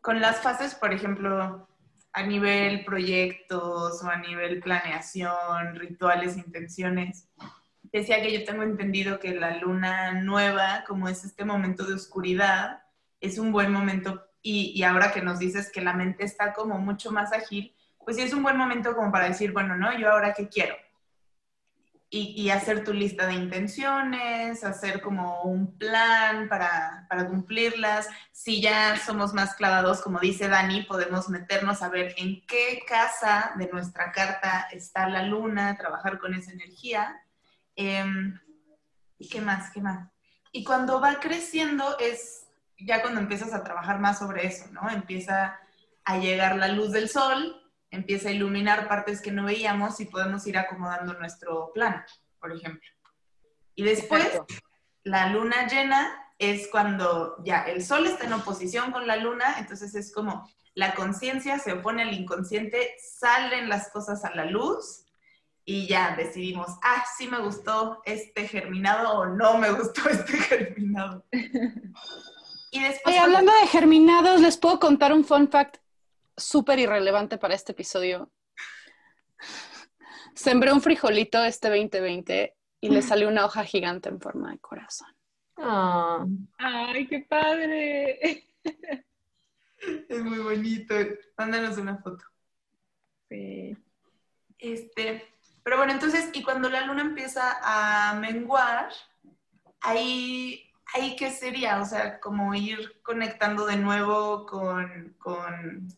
[0.00, 1.66] con las fases, por ejemplo,
[2.12, 7.28] a nivel proyectos o a nivel planeación, rituales, intenciones,
[7.92, 12.82] decía que yo tengo entendido que la luna nueva, como es este momento de oscuridad,
[13.20, 16.78] es un buen momento, y, y ahora que nos dices que la mente está como
[16.78, 19.96] mucho más ágil, pues sí es un buen momento como para decir, bueno, ¿no?
[19.98, 20.74] Yo ahora qué quiero,
[22.12, 28.08] y, hacer tu lista de intenciones, hacer como un plan para, para, cumplirlas.
[28.32, 33.52] Si ya somos más clavados, como dice Dani, podemos meternos a ver en qué casa
[33.56, 37.22] de nuestra carta está la luna, trabajar con esa energía.
[37.76, 39.70] ¿Y qué más?
[39.70, 40.08] ¿Qué más?
[40.50, 42.46] Y cuando va creciendo es
[42.76, 44.90] ya cuando empiezas a trabajar más sobre eso, ¿no?
[44.90, 45.60] Empieza
[46.04, 47.59] a llegar la luz del sol
[47.90, 52.04] empieza a iluminar partes que no veíamos y podemos ir acomodando nuestro plan,
[52.38, 52.88] por ejemplo.
[53.74, 54.26] Y después,
[55.02, 59.94] la luna llena es cuando ya el sol está en oposición con la luna, entonces
[59.94, 65.04] es como la conciencia se opone al inconsciente, salen las cosas a la luz
[65.64, 71.24] y ya decidimos, ah, sí me gustó este germinado o no me gustó este germinado.
[72.72, 73.18] Y después...
[73.18, 75.78] hablando de germinados, les puedo contar un fun fact
[76.40, 78.30] súper irrelevante para este episodio.
[80.34, 85.08] Sembré un frijolito este 2020 y le salió una hoja gigante en forma de corazón.
[85.56, 86.24] Ah.
[86.58, 88.48] ¡Ay, qué padre!
[90.08, 90.94] Es muy bonito.
[91.38, 92.24] Mándanos una foto.
[93.28, 93.76] Sí.
[94.58, 95.26] Este,
[95.62, 98.90] pero bueno, entonces, y cuando la luna empieza a menguar,
[99.80, 105.88] ahí, ahí qué sería, o sea, como ir conectando de nuevo con, con,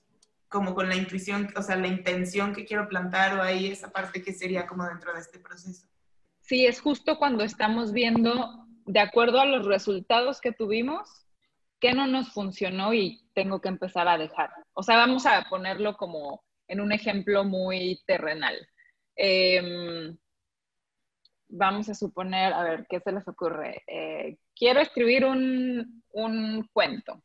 [0.52, 4.22] como con la intuición, o sea, la intención que quiero plantar, o ahí esa parte
[4.22, 5.86] que sería como dentro de este proceso.
[6.42, 11.26] Sí, es justo cuando estamos viendo, de acuerdo a los resultados que tuvimos,
[11.80, 14.50] qué no nos funcionó y tengo que empezar a dejar.
[14.74, 18.54] O sea, vamos a ponerlo como en un ejemplo muy terrenal.
[19.16, 20.16] Em,
[21.48, 23.82] vamos a suponer, a ver, ¿qué se les ocurre?
[23.86, 27.22] Eh, quiero escribir un, un cuento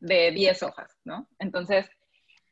[0.00, 1.28] de 10 hojas, ¿no?
[1.38, 1.88] Entonces,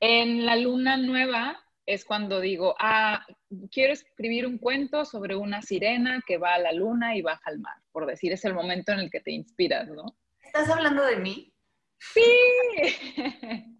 [0.01, 3.27] en la luna nueva es cuando digo, ah,
[3.71, 7.61] quiero escribir un cuento sobre una sirena que va a la luna y baja al
[7.61, 10.17] mar, por decir, es el momento en el que te inspiras, ¿no?
[10.43, 11.53] ¿Estás hablando de mí?
[11.99, 12.23] Sí.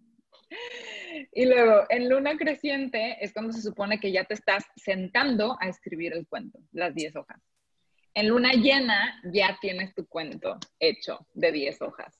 [1.33, 5.67] y luego, en luna creciente es cuando se supone que ya te estás sentando a
[5.67, 7.39] escribir el cuento, las 10 hojas.
[8.15, 12.19] En luna llena ya tienes tu cuento hecho de 10 hojas.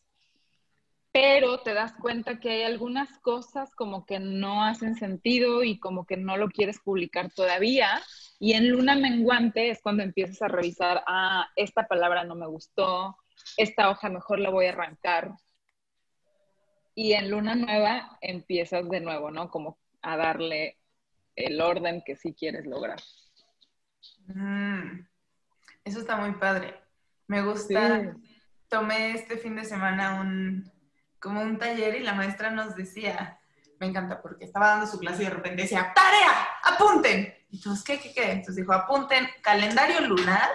[1.12, 6.06] Pero te das cuenta que hay algunas cosas como que no hacen sentido y como
[6.06, 8.00] que no lo quieres publicar todavía.
[8.40, 13.18] Y en luna menguante es cuando empiezas a revisar, ah, esta palabra no me gustó,
[13.58, 15.32] esta hoja mejor la voy a arrancar.
[16.94, 19.50] Y en luna nueva empiezas de nuevo, ¿no?
[19.50, 20.78] Como a darle
[21.36, 23.00] el orden que sí quieres lograr.
[24.28, 25.08] Mm,
[25.84, 26.76] eso está muy padre.
[27.28, 28.16] Me gusta.
[28.68, 30.72] Tomé este fin de semana un,
[31.20, 33.40] como un taller y la maestra nos decía,
[33.80, 37.34] me encanta porque estaba dando su clase y de repente decía, tarea, apunten.
[37.50, 38.32] Y todos, ¿qué, qué, qué?
[38.32, 40.50] Entonces dijo, apunten calendario lunar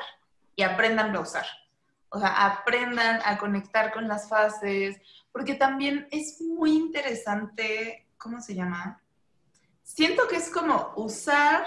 [0.54, 1.46] y aprendan a usar.
[2.10, 5.00] O sea, aprendan a conectar con las fases,
[5.32, 9.02] porque también es muy interesante, ¿cómo se llama?
[9.82, 11.66] Siento que es como usar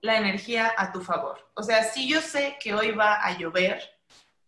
[0.00, 1.50] la energía a tu favor.
[1.54, 3.82] O sea, si yo sé que hoy va a llover,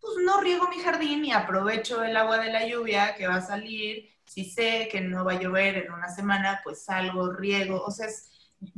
[0.01, 3.41] pues no riego mi jardín y aprovecho el agua de la lluvia que va a
[3.45, 4.09] salir.
[4.25, 7.83] Si sé que no va a llover en una semana, pues salgo, riego.
[7.83, 8.07] O sea,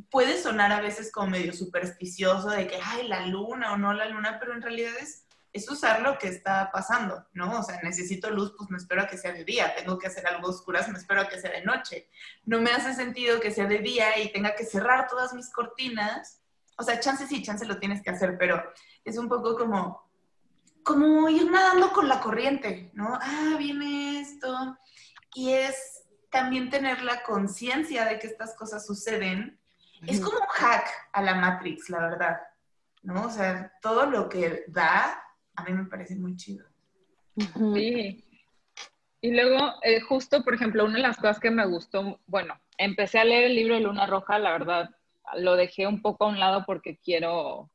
[0.10, 4.06] puede sonar a veces como medio supersticioso de que, ay, la luna o no la
[4.06, 7.60] luna, pero en realidad es es usar lo que está pasando, ¿no?
[7.60, 10.26] O sea, necesito luz, pues me espero a que sea de día, tengo que hacer
[10.26, 12.10] algo oscuras, me espero a que sea de noche.
[12.44, 16.42] No me hace sentido que sea de día y tenga que cerrar todas mis cortinas.
[16.76, 18.64] O sea, chance sí, chance lo tienes que hacer, pero
[19.06, 20.12] es un poco como,
[20.84, 23.18] como ir nadando con la corriente, ¿no?
[23.22, 24.78] Ah, viene esto.
[25.36, 29.60] Y es también tener la conciencia de que estas cosas suceden.
[30.06, 32.38] Es como un hack a la Matrix, la verdad.
[33.04, 33.26] ¿no?
[33.26, 35.24] O sea, todo lo que da
[35.56, 36.66] a mí me parece muy chido.
[37.74, 38.26] Sí.
[39.22, 43.20] Y luego, eh, justo, por ejemplo, una de las cosas que me gustó, bueno, empecé
[43.20, 44.90] a leer el libro de Luna Roja, la verdad,
[45.38, 47.70] lo dejé un poco a un lado porque quiero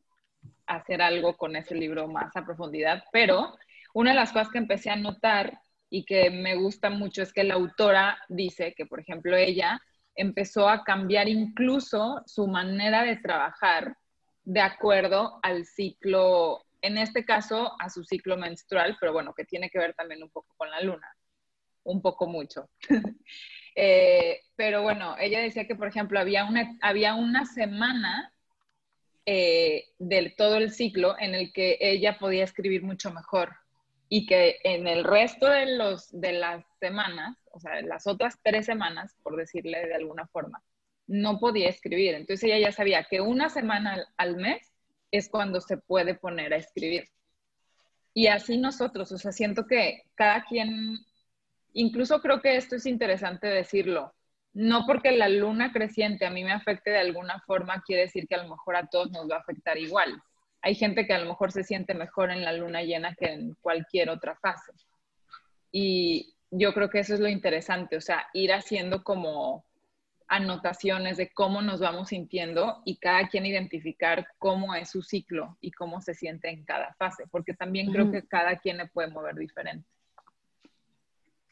[0.68, 3.56] hacer algo con ese libro más a profundidad, pero
[3.94, 7.44] una de las cosas que empecé a notar y que me gusta mucho es que
[7.44, 9.80] la autora dice que, por ejemplo, ella
[10.14, 13.96] empezó a cambiar incluso su manera de trabajar
[14.44, 19.70] de acuerdo al ciclo en este caso a su ciclo menstrual, pero bueno, que tiene
[19.70, 21.08] que ver también un poco con la luna,
[21.84, 22.68] un poco mucho.
[23.80, 28.32] Eh, pero bueno, ella decía que, por ejemplo, había una, había una semana
[29.26, 33.56] eh, del todo el ciclo en el que ella podía escribir mucho mejor
[34.08, 38.66] y que en el resto de, los, de las semanas, o sea, las otras tres
[38.66, 40.62] semanas, por decirle de alguna forma,
[41.06, 42.14] no podía escribir.
[42.14, 44.72] Entonces ella ya sabía que una semana al mes
[45.10, 47.08] es cuando se puede poner a escribir.
[48.14, 50.98] Y así nosotros, o sea, siento que cada quien,
[51.72, 54.14] incluso creo que esto es interesante decirlo,
[54.58, 58.34] no porque la luna creciente a mí me afecte de alguna forma, quiere decir que
[58.34, 60.20] a lo mejor a todos nos va a afectar igual.
[60.62, 63.54] Hay gente que a lo mejor se siente mejor en la luna llena que en
[63.60, 64.72] cualquier otra fase.
[65.70, 69.64] Y yo creo que eso es lo interesante, o sea, ir haciendo como
[70.26, 75.70] anotaciones de cómo nos vamos sintiendo y cada quien identificar cómo es su ciclo y
[75.70, 79.36] cómo se siente en cada fase, porque también creo que cada quien le puede mover
[79.36, 79.88] diferente.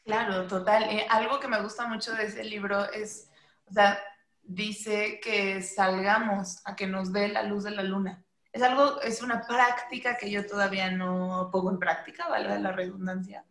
[0.07, 0.83] Claro, total.
[0.83, 3.29] Eh, algo que me gusta mucho de ese libro es,
[3.65, 3.99] o sea,
[4.41, 8.23] dice que salgamos a que nos dé la luz de la luna.
[8.53, 13.43] Es algo, es una práctica que yo todavía no pongo en práctica, vale la redundancia.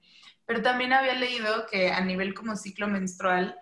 [0.46, 3.58] Pero también había leído que a nivel como ciclo menstrual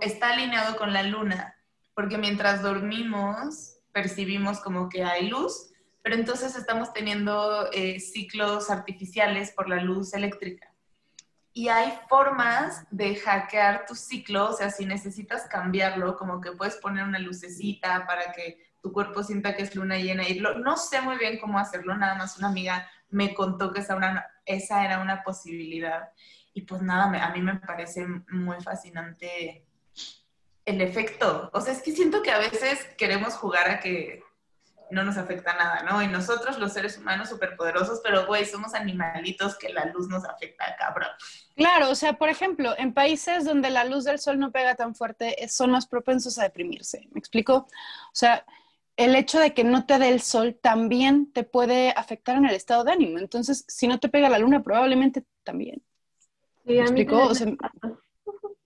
[0.00, 1.54] está alineado con la luna,
[1.92, 9.50] porque mientras dormimos percibimos como que hay luz, pero entonces estamos teniendo eh, ciclos artificiales
[9.50, 10.72] por la luz eléctrica.
[11.58, 16.76] Y hay formas de hackear tu ciclo, o sea, si necesitas cambiarlo, como que puedes
[16.76, 20.22] poner una lucecita para que tu cuerpo sienta que es luna llena.
[20.28, 23.98] Y no sé muy bien cómo hacerlo, nada más una amiga me contó que esa,
[24.46, 26.10] esa era una posibilidad.
[26.54, 29.66] Y pues nada, a mí me parece muy fascinante
[30.64, 31.50] el efecto.
[31.52, 34.22] O sea, es que siento que a veces queremos jugar a que
[34.90, 36.02] no nos afecta nada, ¿no?
[36.02, 40.64] Y nosotros, los seres humanos superpoderosos, pero güey, somos animalitos que la luz nos afecta,
[40.78, 41.08] cabrón.
[41.56, 44.94] Claro, o sea, por ejemplo, en países donde la luz del sol no pega tan
[44.94, 47.08] fuerte, son más propensos a deprimirse.
[47.10, 47.54] ¿Me explico?
[47.56, 48.44] O sea,
[48.96, 52.54] el hecho de que no te dé el sol también te puede afectar en el
[52.54, 53.18] estado de ánimo.
[53.18, 55.82] Entonces, si no te pega la luna, probablemente también.
[56.66, 57.24] Sí, ¿Me explico?
[57.24, 57.46] O sea,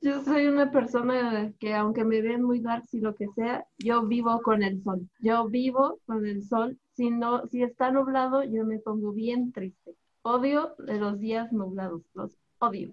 [0.02, 4.04] yo soy una persona que aunque me vean muy dark y lo que sea, yo
[4.04, 5.08] vivo con el sol.
[5.20, 6.78] Yo vivo con el sol.
[6.94, 9.94] Si no, si está nublado, yo me pongo bien triste.
[10.22, 12.92] Odio de los días nublados, los odio.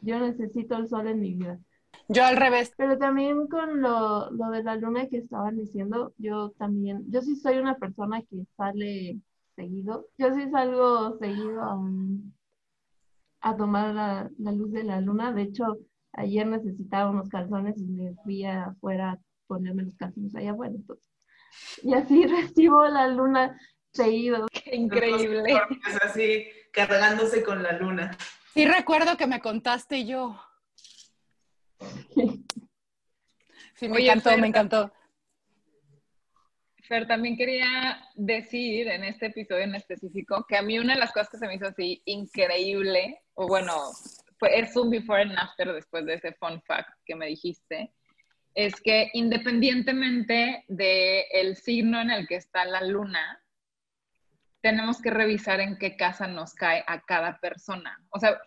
[0.00, 1.60] Yo necesito el sol en mi vida.
[2.08, 2.72] Yo al revés.
[2.76, 7.36] Pero también con lo, lo de la luna que estaban diciendo, yo también, yo sí
[7.36, 9.20] soy una persona que sale
[9.54, 10.06] seguido.
[10.18, 11.78] Yo sí salgo seguido a,
[13.40, 15.32] a tomar la, la luz de la luna.
[15.32, 15.78] De hecho,
[16.16, 20.74] ayer necesitaba unos calzones y me fui afuera a ponerme los calzones allá afuera.
[20.74, 21.04] Entonces.
[21.82, 23.58] Y así recibo la luna
[23.92, 24.46] seguido.
[24.52, 25.58] Qué increíble.
[25.88, 28.16] Es así, cargándose con la luna.
[28.54, 30.40] Sí, recuerdo que me contaste yo.
[33.74, 34.92] Sí, me encantó, me encantó.
[36.88, 41.12] Fer, también quería decir en este episodio en específico que a mí una de las
[41.12, 43.74] cosas que se me hizo así increíble, o bueno,
[44.38, 47.92] fue, es un before and after después de ese fun fact que me dijiste,
[48.54, 53.42] es que independientemente del el signo en el que está la luna,
[54.62, 58.00] tenemos que revisar en qué casa nos cae a cada persona.
[58.10, 58.40] O sea,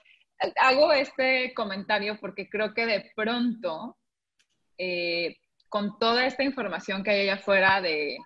[0.59, 3.97] hago este comentario porque creo que de pronto,
[4.77, 5.37] eh,
[5.69, 8.17] con toda esta información que hay allá afuera de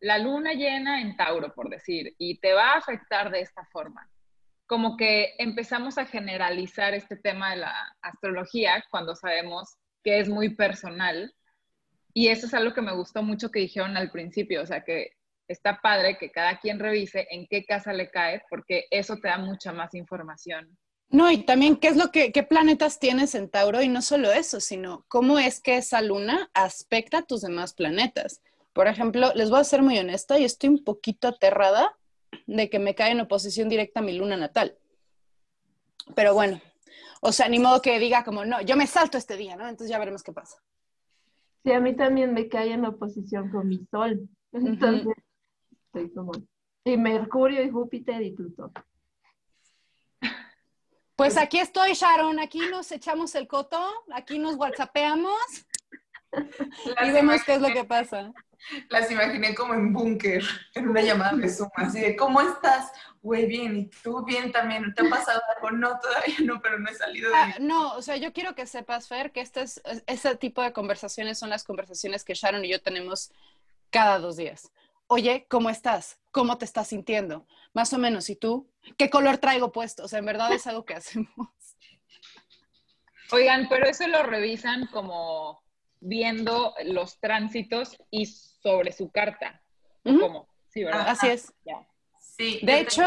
[0.00, 4.08] la luna llena en Tauro, por decir, y te va a afectar de esta forma,
[4.68, 10.54] como que empezamos a generalizar este tema de la astrología cuando sabemos que es muy
[10.54, 11.34] personal.
[12.12, 15.12] Y eso es algo que me gustó mucho que dijeron al principio, o sea, que
[15.48, 19.38] está padre que cada quien revise en qué casa le cae, porque eso te da
[19.38, 20.78] mucha más información.
[21.08, 24.30] No, y también qué es lo que, qué planetas tienes en Tauro, y no solo
[24.30, 28.42] eso, sino cómo es que esa luna aspecta a tus demás planetas.
[28.74, 31.97] Por ejemplo, les voy a ser muy honesta y estoy un poquito aterrada
[32.46, 34.76] de que me cae en oposición directa a mi luna natal.
[36.14, 36.60] Pero bueno,
[37.20, 39.68] o sea, ni modo que diga como, no, yo me salto este día, ¿no?
[39.68, 40.56] Entonces ya veremos qué pasa.
[41.64, 44.28] Sí, a mí también me cae en oposición con mi sol.
[44.52, 45.14] Entonces,
[45.86, 46.32] estoy como...
[46.84, 48.72] Y Mercurio y Júpiter y Plutón.
[51.16, 52.38] Pues aquí estoy, Sharon.
[52.38, 53.78] Aquí nos echamos el coto,
[54.12, 55.34] aquí nos whatsappeamos
[57.04, 58.32] y vemos qué es lo que pasa.
[58.88, 60.42] Las imaginé como en búnker,
[60.74, 62.90] en una llamada de Zoom, así de, ¿cómo estás?
[63.22, 64.94] Güey, bien, ¿y tú bien también?
[64.94, 65.70] ¿Te ha pasado algo?
[65.70, 67.36] No, todavía no, pero no he salido de...
[67.36, 70.72] Ah, no, o sea, yo quiero que sepas, Fer, que este es, ese tipo de
[70.72, 73.32] conversaciones son las conversaciones que Sharon y yo tenemos
[73.90, 74.70] cada dos días.
[75.06, 76.18] Oye, ¿cómo estás?
[76.30, 77.46] ¿Cómo te estás sintiendo?
[77.72, 78.70] Más o menos, ¿y tú?
[78.96, 80.04] ¿Qué color traigo puesto?
[80.04, 81.28] O sea, en verdad es algo que hacemos.
[83.30, 85.62] Oigan, pero eso lo revisan como
[86.00, 89.60] viendo los tránsitos y sobre su carta.
[90.02, 90.48] ¿Cómo?
[90.68, 91.08] Sí, ¿verdad?
[91.08, 91.52] Así es.
[92.18, 92.60] Sí.
[92.62, 93.02] De hecho,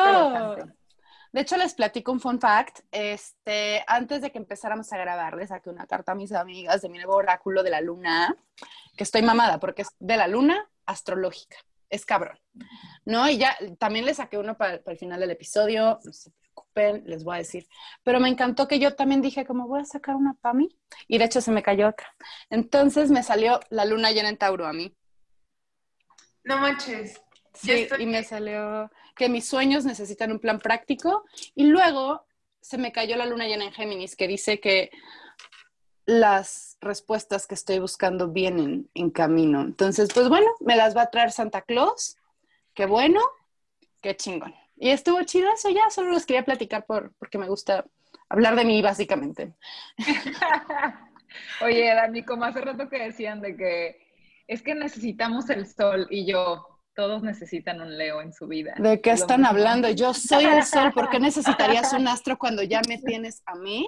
[1.32, 2.80] de hecho, les platico un fun fact.
[2.92, 6.90] Este, antes de que empezáramos a grabar, les saqué una carta a mis amigas de
[6.90, 8.36] mi nuevo oráculo de la luna,
[8.98, 11.58] que estoy mamada porque es de la luna astrológica.
[11.90, 12.38] Es cabrón.
[13.06, 13.30] ¿No?
[13.30, 16.00] Y ya también les saqué uno para, para el final del episodio.
[16.04, 16.32] No se
[16.76, 17.68] les voy a decir.
[18.04, 20.70] Pero me encantó que yo también dije, como voy a sacar una para mí.
[21.08, 22.08] Y de hecho se me cayó otra.
[22.50, 24.96] Entonces me salió la luna llena en Tauro a mí.
[26.44, 27.22] No manches.
[27.54, 31.26] Sí, y me salió que mis sueños necesitan un plan práctico.
[31.56, 32.26] Y luego
[32.62, 34.92] se me cayó la luna llena en Géminis, que dice que
[36.06, 39.62] las respuestas que estoy buscando vienen en camino.
[39.62, 42.18] Entonces, pues bueno, me las va a traer Santa Claus.
[42.74, 43.20] Qué bueno,
[44.02, 44.56] qué chingón.
[44.82, 47.86] Y estuvo chido eso ya, solo les quería platicar por, porque me gusta
[48.30, 49.54] hablar de mí básicamente.
[51.62, 54.08] Oye, Dani, como hace rato que decían de que
[54.48, 56.66] es que necesitamos el sol y yo,
[56.96, 58.74] todos necesitan un Leo en su vida.
[58.80, 59.88] ¿De qué están hablando?
[59.92, 63.88] Yo soy el sol, ¿por qué necesitarías un astro cuando ya me tienes a mí?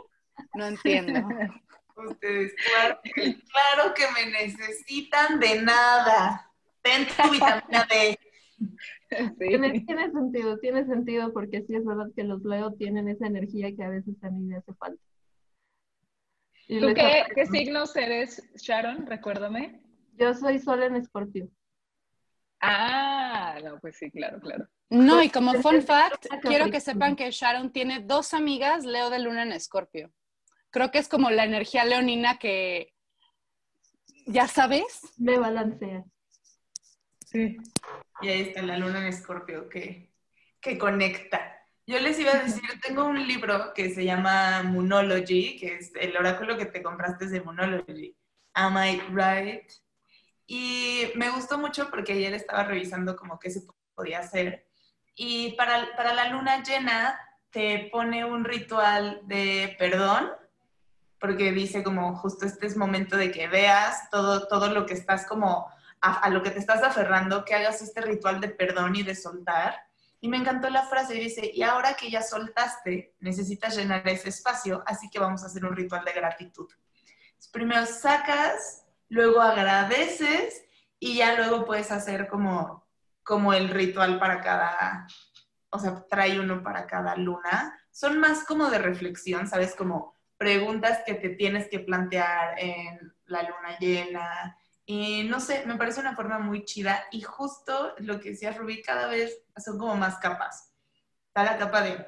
[0.53, 1.27] No entiendo.
[1.95, 6.51] Ustedes, claro, claro que me necesitan de nada.
[6.83, 8.19] Ten tu vitamina D.
[9.39, 13.83] Tiene, sentido, tiene sentido porque sí es verdad que los Leo tienen esa energía que
[13.83, 15.01] a veces a mí me hace falta.
[16.67, 19.05] ¿Tú qué, qué signos eres, Sharon?
[19.05, 19.81] Recuérdame.
[20.17, 21.49] Yo soy Sol en Escorpio.
[22.61, 24.67] Ah, no, pues sí, claro, claro.
[24.89, 29.19] No, y como fun fact, quiero que sepan que Sharon tiene dos amigas Leo de
[29.19, 30.13] Luna en Escorpio.
[30.69, 32.93] Creo que es como la energía leonina que,
[34.25, 35.01] ya sabes.
[35.17, 36.03] Me balancea.
[37.25, 37.57] Sí.
[38.23, 40.09] Y ahí está la luna en Escorpio que,
[40.61, 41.59] que conecta.
[41.85, 46.15] Yo les iba a decir, tengo un libro que se llama Moonology, que es el
[46.15, 48.15] oráculo que te compraste de Moonology.
[48.53, 49.69] Am I right?
[50.47, 53.63] Y me gustó mucho porque ayer estaba revisando como qué se
[53.93, 54.67] podía hacer.
[55.15, 57.19] Y para, para la luna llena
[57.49, 60.31] te pone un ritual de perdón,
[61.19, 65.25] porque dice como justo este es momento de que veas todo, todo lo que estás
[65.25, 65.72] como
[66.05, 69.79] a, lo que te estás aferrando, que hagas este ritual de perdón y de soltar.
[70.19, 74.83] Y me encantó la frase, dice, y ahora que ya soltaste, necesitas llenar ese espacio,
[74.85, 76.67] así que vamos a hacer un ritual de gratitud.
[77.53, 80.65] primero sacas, luego agradeces
[80.99, 82.85] y ya luego puedes hacer como,
[83.23, 85.07] como el ritual para cada,
[85.69, 87.79] o sea, trae uno para cada luna.
[87.91, 89.73] Son más como de reflexión, ¿sabes?
[89.75, 95.77] Como preguntas que te tienes que plantear en la luna llena, y no sé, me
[95.77, 99.95] parece una forma muy chida y justo lo que decía Rubí, cada vez son como
[99.95, 100.73] más capas.
[101.27, 102.05] Está la capa de,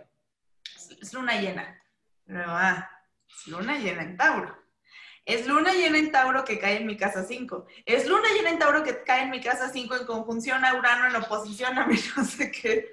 [1.01, 1.81] es luna llena,
[2.29, 2.89] ah,
[3.29, 4.65] es luna llena en Tauro.
[5.25, 7.65] Es luna llena en Tauro que cae en mi casa 5.
[7.85, 11.07] Es luna llena en Tauro que cae en mi casa 5 en conjunción a Urano
[11.07, 12.91] en oposición a mí, no sé qué.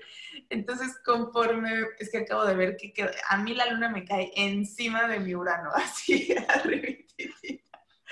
[0.49, 5.07] Entonces, conforme, es que acabo de ver que, a mí la luna me cae encima
[5.09, 7.05] de mi Urano, así, arriba.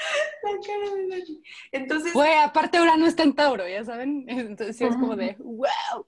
[0.43, 1.43] La cara de Dani.
[1.73, 2.13] Entonces.
[2.13, 4.25] Güey, aparte Urano está en Tauro, ya saben.
[4.29, 6.07] Entonces es como de, wow.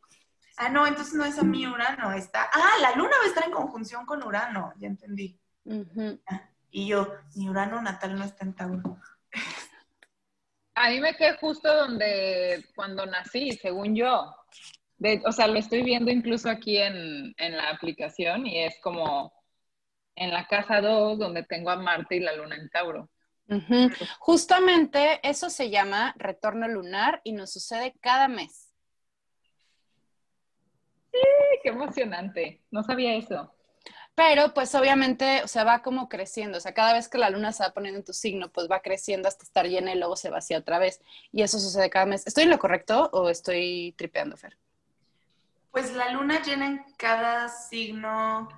[0.57, 2.49] Ah, no, entonces no es a mí Urano, está.
[2.53, 5.38] Ah, la luna va a estar en conjunción con Urano, ya entendí.
[6.26, 8.99] Ah, y yo, mi Urano natal no está en Tauro.
[10.74, 14.34] A mí me quedé justo donde, cuando nací, según yo.
[15.26, 19.32] o sea, lo estoy viendo incluso aquí en, en la aplicación y es como
[20.16, 23.11] en la casa 2, donde tengo a Marte y la luna en Tauro.
[24.18, 28.72] Justamente eso se llama retorno lunar y nos sucede cada mes.
[31.12, 31.18] Sí,
[31.62, 32.62] qué emocionante.
[32.70, 33.55] No sabía eso.
[34.14, 37.53] Pero pues obviamente, o sea, va como creciendo, o sea, cada vez que la luna
[37.53, 40.28] se va poniendo en tu signo, pues va creciendo hasta estar llena y luego se
[40.28, 41.01] vacía otra vez.
[41.32, 42.26] Y eso sucede cada mes.
[42.26, 44.59] ¿Estoy en lo correcto o estoy tripeando, Fer?
[45.70, 48.49] Pues la luna llena en cada signo.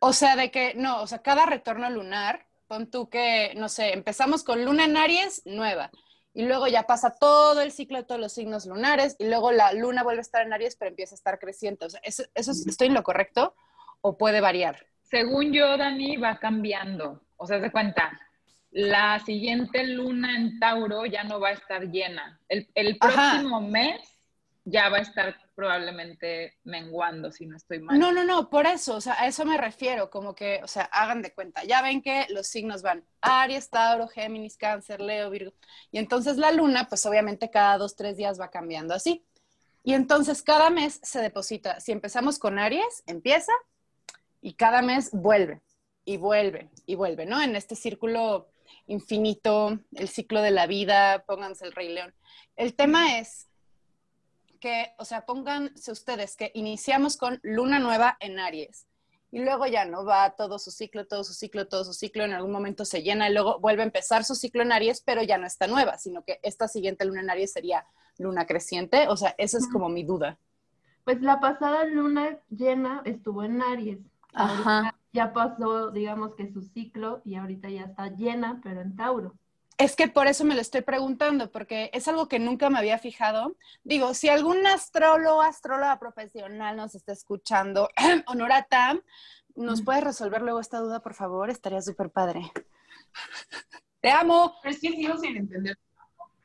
[0.00, 3.92] O sea, de que, no, o sea, cada retorno lunar pon tú que, no sé,
[3.92, 5.90] empezamos con luna en Aries, nueva,
[6.32, 9.72] y luego ya pasa todo el ciclo de todos los signos lunares, y luego la
[9.72, 11.86] luna vuelve a estar en Aries, pero empieza a estar creciente.
[11.86, 13.56] O sea, ¿eso, estoy en lo correcto
[14.02, 14.86] o puede variar?
[15.02, 17.20] Según yo, Dani, va cambiando.
[17.36, 18.16] O sea, se cuenta,
[18.70, 22.38] la siguiente luna en Tauro ya no va a estar llena.
[22.48, 24.00] El, próximo mes
[24.64, 27.98] ya va a estar probablemente menguando, si no estoy mal.
[27.98, 30.84] No, no, no, por eso, o sea, a eso me refiero, como que, o sea,
[30.84, 35.52] hagan de cuenta, ya ven que los signos van Aries, Tauro, Géminis, Cáncer, Leo, Virgo,
[35.90, 39.22] y entonces la luna, pues obviamente cada dos, tres días va cambiando así.
[39.84, 43.52] Y entonces cada mes se deposita, si empezamos con Aries, empieza
[44.40, 45.60] y cada mes vuelve
[46.06, 47.42] y vuelve y vuelve, ¿no?
[47.42, 48.48] En este círculo
[48.86, 52.14] infinito, el ciclo de la vida, pónganse el Rey León.
[52.56, 53.49] El tema es
[54.60, 58.86] que, o sea, pónganse ustedes que iniciamos con luna nueva en Aries
[59.32, 62.32] y luego ya no va todo su ciclo, todo su ciclo, todo su ciclo, en
[62.32, 65.38] algún momento se llena y luego vuelve a empezar su ciclo en Aries, pero ya
[65.38, 67.86] no está nueva, sino que esta siguiente luna en Aries sería
[68.18, 70.38] luna creciente, o sea, esa es como mi duda.
[71.04, 73.98] Pues la pasada luna llena estuvo en Aries.
[74.34, 74.94] Ajá.
[75.12, 79.34] Ya pasó, digamos que su ciclo y ahorita ya está llena, pero en Tauro.
[79.80, 82.98] Es que por eso me lo estoy preguntando, porque es algo que nunca me había
[82.98, 83.56] fijado.
[83.82, 87.88] Digo, si algún astrólogo, astróloga profesional nos está escuchando,
[88.26, 89.00] Honorata,
[89.56, 91.48] ¿nos puede resolver luego esta duda, por favor?
[91.48, 92.52] Estaría súper padre.
[94.02, 94.54] Te amo.
[94.62, 95.78] Pero es que sigo sin entender.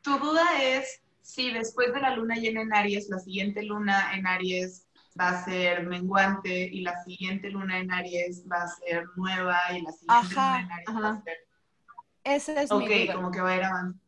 [0.01, 4.27] Tu duda es si después de la luna llena en Aries, la siguiente luna en
[4.27, 4.88] Aries
[5.19, 9.81] va a ser menguante y la siguiente luna en Aries va a ser nueva y
[9.81, 11.38] la siguiente Ajá, luna en Aries va a ser...
[12.26, 13.13] Esa es Ok, mi duda.
[13.15, 13.99] como que va a ir avanzando.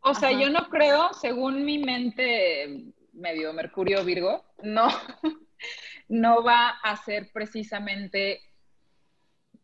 [0.00, 0.38] O sea, Ajá.
[0.40, 4.86] yo no creo, según mi mente medio Mercurio Virgo, no,
[6.08, 8.40] no va a ser precisamente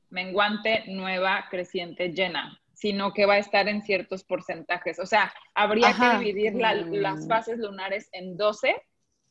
[0.08, 4.98] menguante, nueva, creciente, llena, sino que va a estar en ciertos porcentajes.
[4.98, 6.18] O sea, habría Ajá.
[6.18, 6.92] que dividir la- Mm.
[6.94, 8.74] las fases lunares en 12,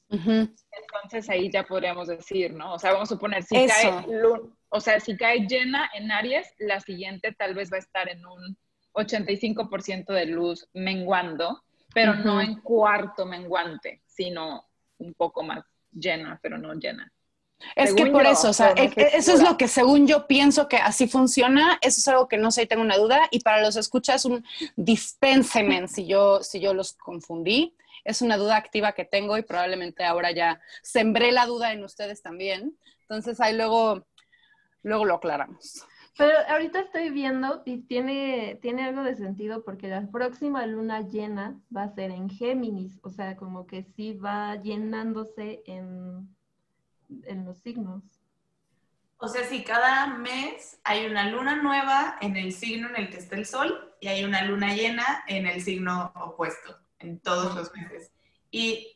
[0.09, 0.31] Ujú.
[0.31, 2.73] entonces ahí ya podríamos decir, ¿no?
[2.73, 3.73] O sea, vamos a suponer, si Eso.
[4.05, 7.79] cae, lu- o sea, si cae llena en Aries, la siguiente tal vez va a
[7.79, 8.57] estar en un
[8.93, 11.63] 85% de luz menguando,
[11.93, 12.41] pero no Ujú.
[12.41, 14.67] en cuarto menguante, sino
[14.97, 17.11] un poco más llena, pero no llena.
[17.75, 20.27] Es que Según por yo, eso, o sea, no eso es lo que según yo
[20.27, 21.77] pienso que así funciona.
[21.81, 23.27] Eso es algo que no sé y tengo una duda.
[23.31, 24.45] Y para los escuchas, un
[24.77, 27.75] dispénseme si yo, si yo los confundí.
[28.05, 32.21] Es una duda activa que tengo y probablemente ahora ya sembré la duda en ustedes
[32.21, 32.77] también.
[33.01, 34.05] Entonces ahí luego,
[34.83, 35.85] luego lo aclaramos.
[36.17, 41.57] Pero ahorita estoy viendo y tiene, tiene algo de sentido porque la próxima luna llena
[41.75, 46.27] va a ser en Géminis, o sea, como que sí va llenándose en,
[47.23, 48.03] en los signos.
[49.17, 53.17] O sea, si cada mes hay una luna nueva en el signo en el que
[53.17, 57.73] está el sol y hay una luna llena en el signo opuesto, en todos los
[57.73, 58.11] meses.
[58.51, 58.87] Y.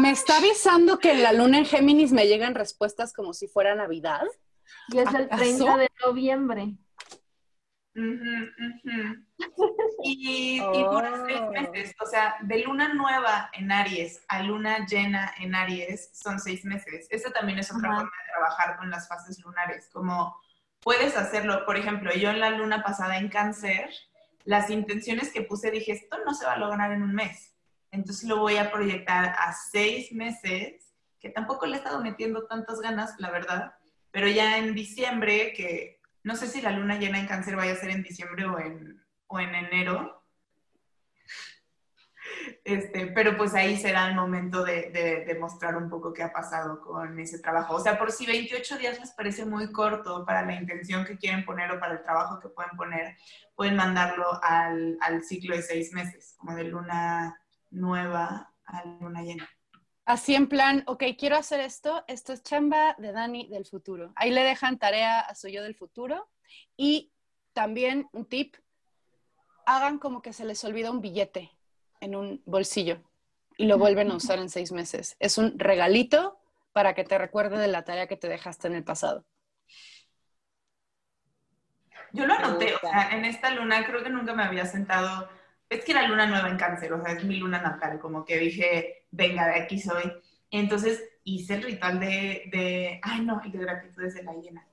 [0.00, 3.74] Me está avisando que en la luna en Géminis me llegan respuestas como si fuera
[3.74, 4.22] Navidad.
[4.88, 5.42] Y es el ¿Acaso?
[5.42, 6.74] 30 de noviembre.
[10.02, 11.50] Y, y dura seis Oh.
[11.50, 16.64] meses, o sea, de luna nueva en Aries a luna llena en Aries son seis
[16.64, 17.06] meses.
[17.10, 20.34] Esa también es otra forma de trabajar con las fases lunares, como
[20.80, 23.90] puedes hacerlo, por ejemplo, yo en la luna pasada en cáncer,
[24.44, 27.49] las intenciones que puse dije, esto no se va a lograr en un mes,
[27.90, 32.80] entonces lo voy a proyectar a seis meses, que tampoco le he estado metiendo tantas
[32.80, 33.74] ganas, la verdad,
[34.10, 37.76] pero ya en diciembre, que no sé si la luna llena en cáncer vaya a
[37.76, 40.16] ser en diciembre o en, o en enero.
[42.64, 44.90] Este, pero pues ahí será el momento de,
[45.26, 47.74] de, mostrar un poco qué ha pasado con ese trabajo.
[47.74, 51.44] O sea, por si 28 días les parece muy corto para la intención que quieren
[51.44, 53.16] poner o para el trabajo que pueden poner,
[53.54, 59.48] pueden mandarlo al, al ciclo de seis meses, como de luna nueva a luna llena.
[60.04, 64.12] Así en plan, ok, quiero hacer esto, esto es chamba de Dani del futuro.
[64.16, 66.28] Ahí le dejan tarea a su yo del futuro.
[66.76, 67.12] Y
[67.52, 68.56] también un tip,
[69.66, 71.52] hagan como que se les olvida un billete
[72.00, 73.02] en un bolsillo
[73.56, 75.16] y lo vuelven a usar en seis meses.
[75.20, 76.40] Es un regalito
[76.72, 79.26] para que te recuerde de la tarea que te dejaste en el pasado.
[82.12, 85.28] Yo lo anoté, o sea, en esta luna creo que nunca me había sentado.
[85.70, 88.38] Es que era luna nueva en cáncer, o sea, es mi luna natal, como que
[88.38, 90.12] dije, venga, de aquí soy.
[90.50, 94.66] Entonces hice el ritual de, de ay no, el de gratitud desde la llena.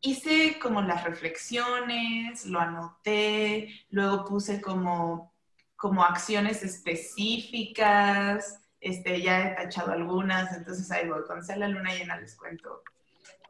[0.00, 5.34] Hice como las reflexiones, lo anoté, luego puse como,
[5.76, 11.94] como acciones específicas, este, ya he tachado algunas, entonces ahí voy, cuando sea la luna
[11.94, 12.82] llena les cuento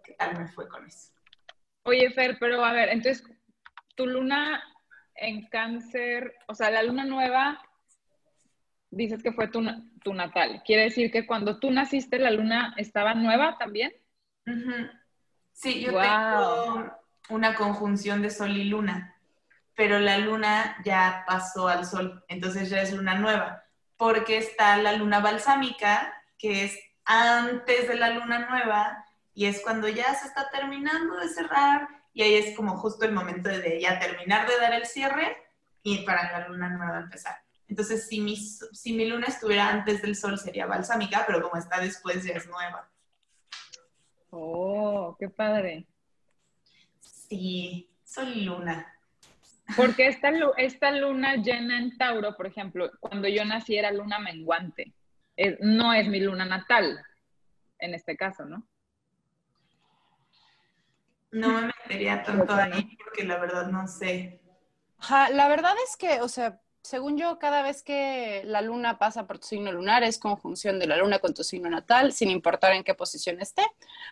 [0.05, 1.11] qué tal me fue con eso.
[1.85, 3.25] Oye, Fer, pero a ver, entonces,
[3.95, 4.63] tu luna
[5.17, 7.61] en cáncer, o sea, la luna nueva,
[8.91, 9.63] dices que fue tu,
[10.03, 10.63] tu natal.
[10.65, 13.93] ¿Quiere decir que cuando tú naciste la luna estaba nueva también?
[15.53, 16.01] Sí, yo Wow.
[16.03, 16.93] tengo
[17.31, 19.17] una conjunción de sol y luna,
[19.75, 23.65] pero la luna ya pasó al sol, entonces ya es luna nueva,
[23.97, 29.89] porque está la luna balsámica, que es antes de la luna nueva, y es cuando
[29.89, 33.99] ya se está terminando de cerrar, y ahí es como justo el momento de ya
[33.99, 35.37] terminar de dar el cierre
[35.83, 37.37] y para la luna nueva empezar.
[37.69, 41.81] Entonces, si mi, si mi luna estuviera antes del sol sería balsámica, pero como está
[41.81, 42.89] después ya es nueva.
[44.31, 45.87] Oh, qué padre.
[47.01, 48.91] Sí, sol y luna.
[49.77, 54.93] Porque esta, esta luna llena en Tauro, por ejemplo, cuando yo nací era luna menguante.
[55.37, 57.03] Es- no es mi luna natal,
[57.79, 58.69] en este caso, ¿no?
[61.35, 64.41] No me metería tanto ahí porque la verdad no sé.
[64.99, 69.27] Ajá, la verdad es que, o sea, según yo, cada vez que la luna pasa
[69.27, 72.73] por tu signo lunar es conjunción de la luna con tu signo natal, sin importar
[72.73, 73.63] en qué posición esté.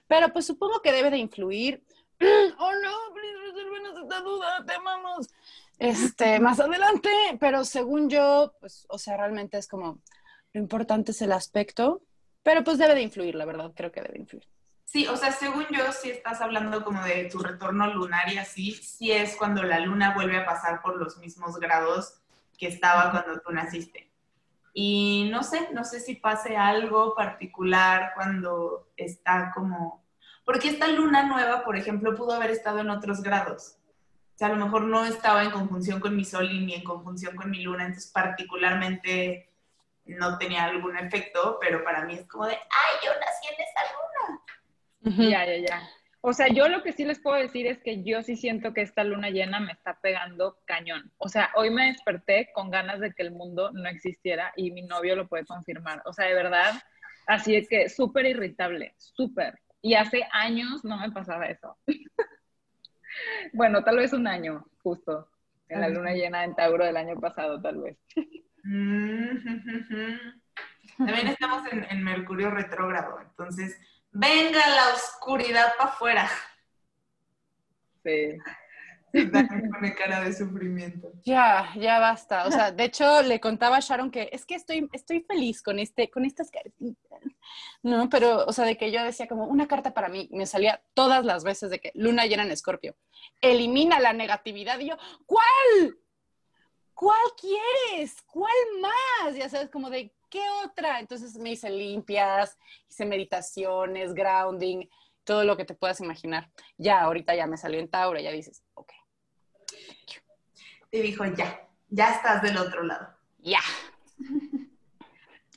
[0.08, 1.82] Pero pues supongo que debe de influir.
[2.58, 5.28] Oh no, please resuélvenos esta duda, te amamos.
[5.78, 10.00] Este, más adelante, pero según yo, pues, o sea, realmente es como
[10.52, 12.02] lo importante es el aspecto,
[12.42, 14.48] pero pues debe de influir, la verdad, creo que debe influir.
[14.85, 18.72] Sí, o sea, según yo, si estás hablando como de tu retorno lunar y así,
[18.74, 22.20] sí es cuando la luna vuelve a pasar por los mismos grados
[22.59, 24.11] que estaba cuando tú naciste.
[24.74, 30.03] Y no sé, no sé si pase algo particular cuando está como...
[30.45, 33.76] Porque esta luna nueva, por ejemplo, pudo haber estado en otros grados.
[34.35, 36.85] O sea, a lo mejor no estaba en conjunción con mi sol y ni en
[36.85, 39.51] conjunción con mi luna, entonces particularmente
[40.07, 43.80] no tenía algún efecto, pero para mí es como de, ay, yo nací en esa
[43.93, 44.43] luna.
[45.03, 45.88] Ya, ya, ya.
[46.24, 48.82] O sea, yo lo que sí les puedo decir es que yo sí siento que
[48.82, 51.11] esta luna llena me está pegando cañón.
[51.18, 54.82] O sea, hoy me desperté con ganas de que el mundo no existiera y mi
[54.82, 56.00] novio lo puede confirmar.
[56.05, 56.80] O sea, de verdad,
[57.26, 59.59] así es que súper irritable, súper.
[59.80, 61.76] Y hace años no me pasaba eso.
[63.53, 65.28] bueno, tal vez un año, justo,
[65.68, 67.98] en la luna llena en Tauro del año pasado, tal vez.
[70.98, 73.76] También estamos en, en Mercurio retrógrado, entonces
[74.12, 76.30] venga la oscuridad para afuera.
[78.04, 78.38] Sí.
[79.12, 81.12] También pone cara de sufrimiento.
[81.24, 82.46] Ya, ya basta.
[82.46, 85.78] O sea, de hecho, le contaba a Sharon que es que estoy, estoy feliz con,
[85.78, 87.20] este, con estas cartitas.
[87.82, 90.82] No, pero, o sea, de que yo decía como una carta para mí, me salía
[90.94, 92.96] todas las veces de que luna llena en escorpio.
[93.42, 94.78] Elimina la negatividad.
[94.78, 94.96] Y yo,
[95.26, 95.98] ¿cuál?
[97.03, 98.22] ¿Cuál quieres?
[98.26, 99.34] ¿Cuál más?
[99.34, 101.00] Ya sabes, como de, ¿qué otra?
[101.00, 102.57] Entonces me hice limpias,
[102.88, 104.86] hice meditaciones, grounding,
[105.24, 106.53] todo lo que te puedas imaginar.
[106.78, 108.92] Ya, ahorita ya me salió en Tauro, ya dices, ok.
[110.92, 113.12] Te dijo, ya, ya estás del otro lado.
[113.38, 113.62] Ya.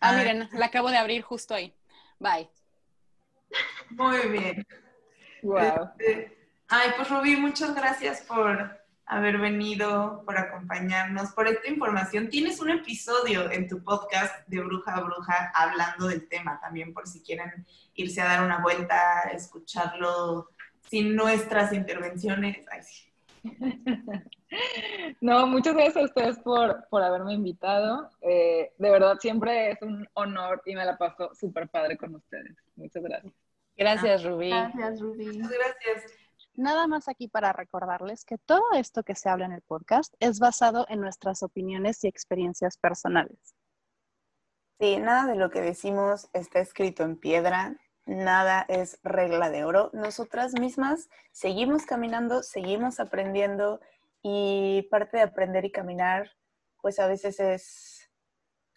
[0.02, 1.76] Ah, miren, la acabo de abrir justo ahí.
[2.18, 2.50] Bye.
[3.92, 4.68] Muy bien.
[5.44, 5.92] Wow.
[6.00, 12.30] Este, ay, pues Rubí, muchas gracias por haber venido, por acompañarnos, por esta información.
[12.30, 17.08] Tienes un episodio en tu podcast de Bruja a Bruja hablando del tema también, por
[17.08, 20.50] si quieren irse a dar una vuelta, escucharlo
[20.90, 22.66] sin nuestras intervenciones.
[22.72, 23.06] Ay, sí.
[25.20, 28.10] No, muchas gracias a ustedes por, por haberme invitado.
[28.22, 32.56] Eh, de verdad, siempre es un honor y me la paso súper padre con ustedes.
[32.76, 33.34] Muchas gracias.
[33.76, 34.50] Gracias, Rubí.
[34.50, 35.26] Gracias, Ruby.
[35.26, 36.25] Muchas gracias.
[36.58, 40.40] Nada más aquí para recordarles que todo esto que se habla en el podcast es
[40.40, 43.56] basado en nuestras opiniones y experiencias personales.
[44.80, 49.90] Sí, nada de lo que decimos está escrito en piedra, nada es regla de oro.
[49.94, 53.82] Nosotras mismas seguimos caminando, seguimos aprendiendo
[54.22, 56.32] y parte de aprender y caminar,
[56.82, 58.10] pues a veces es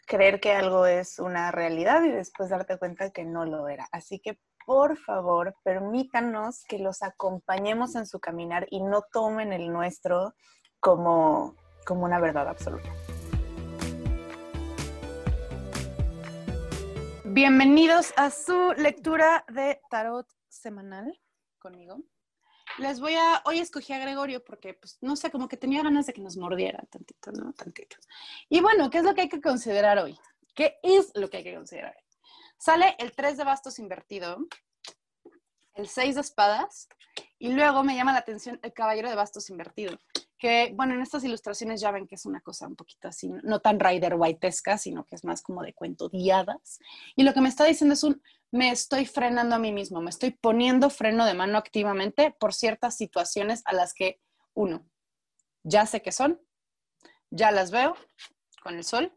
[0.07, 3.89] creer que algo es una realidad y después darte cuenta que no lo era.
[3.93, 9.73] Así que por favor, permítanos que los acompañemos en su caminar y no tomen el
[9.73, 10.35] nuestro
[10.79, 11.57] como,
[11.87, 12.93] como una verdad absoluta.
[17.25, 21.19] Bienvenidos a su lectura de tarot semanal
[21.59, 22.03] conmigo.
[22.77, 26.05] Les voy a, hoy escogí a Gregorio porque, pues, no sé, como que tenía ganas
[26.05, 27.55] de que nos mordiera tantito, ¿no?
[27.55, 27.97] Tantito.
[28.51, 30.19] Y bueno, ¿qué es lo que hay que considerar hoy?
[30.55, 32.08] ¿Qué es lo que hay que considerar hoy?
[32.59, 34.39] Sale el 3 de bastos invertido,
[35.75, 36.89] el 6 de espadas,
[37.39, 39.97] y luego me llama la atención el caballero de bastos invertido.
[40.39, 43.61] Que, bueno, en estas ilustraciones ya ven que es una cosa un poquito así, no
[43.61, 46.79] tan Rider Whitesca, sino que es más como de cuento diadas.
[47.17, 50.11] Y lo que me está diciendo es un, me estoy frenando a mí mismo, me
[50.11, 54.21] estoy poniendo freno de mano activamente por ciertas situaciones a las que,
[54.55, 54.85] uno,
[55.63, 56.41] ya sé que son,
[57.31, 57.97] ya las veo
[58.63, 59.13] con el sol,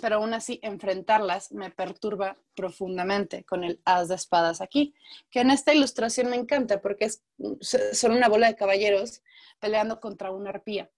[0.00, 4.94] pero aún así enfrentarlas me perturba profundamente con el as de espadas aquí,
[5.30, 7.22] que en esta ilustración me encanta porque es,
[7.92, 9.22] son una bola de caballeros
[9.58, 10.90] peleando contra una arpía.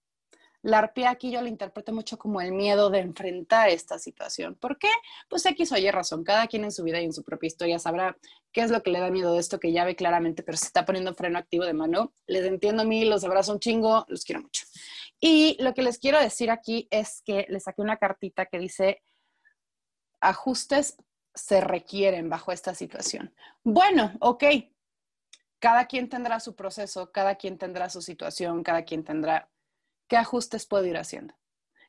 [0.63, 4.55] La arpía aquí yo la interpreto mucho como el miedo de enfrentar esta situación.
[4.55, 4.87] ¿Por qué?
[5.27, 6.23] Pues X o Y razón.
[6.23, 8.17] Cada quien en su vida y en su propia historia sabrá
[8.53, 10.67] qué es lo que le da miedo de esto que ya ve claramente, pero se
[10.67, 12.13] está poniendo freno activo de mano.
[12.27, 14.63] Les entiendo a mí, los abrazo un chingo, los quiero mucho.
[15.25, 19.01] Y lo que les quiero decir aquí es que les saqué una cartita que dice,
[20.19, 20.97] ajustes
[21.33, 23.33] se requieren bajo esta situación.
[23.63, 24.43] Bueno, ok,
[25.59, 29.49] cada quien tendrá su proceso, cada quien tendrá su situación, cada quien tendrá
[30.09, 31.33] qué ajustes puedo ir haciendo.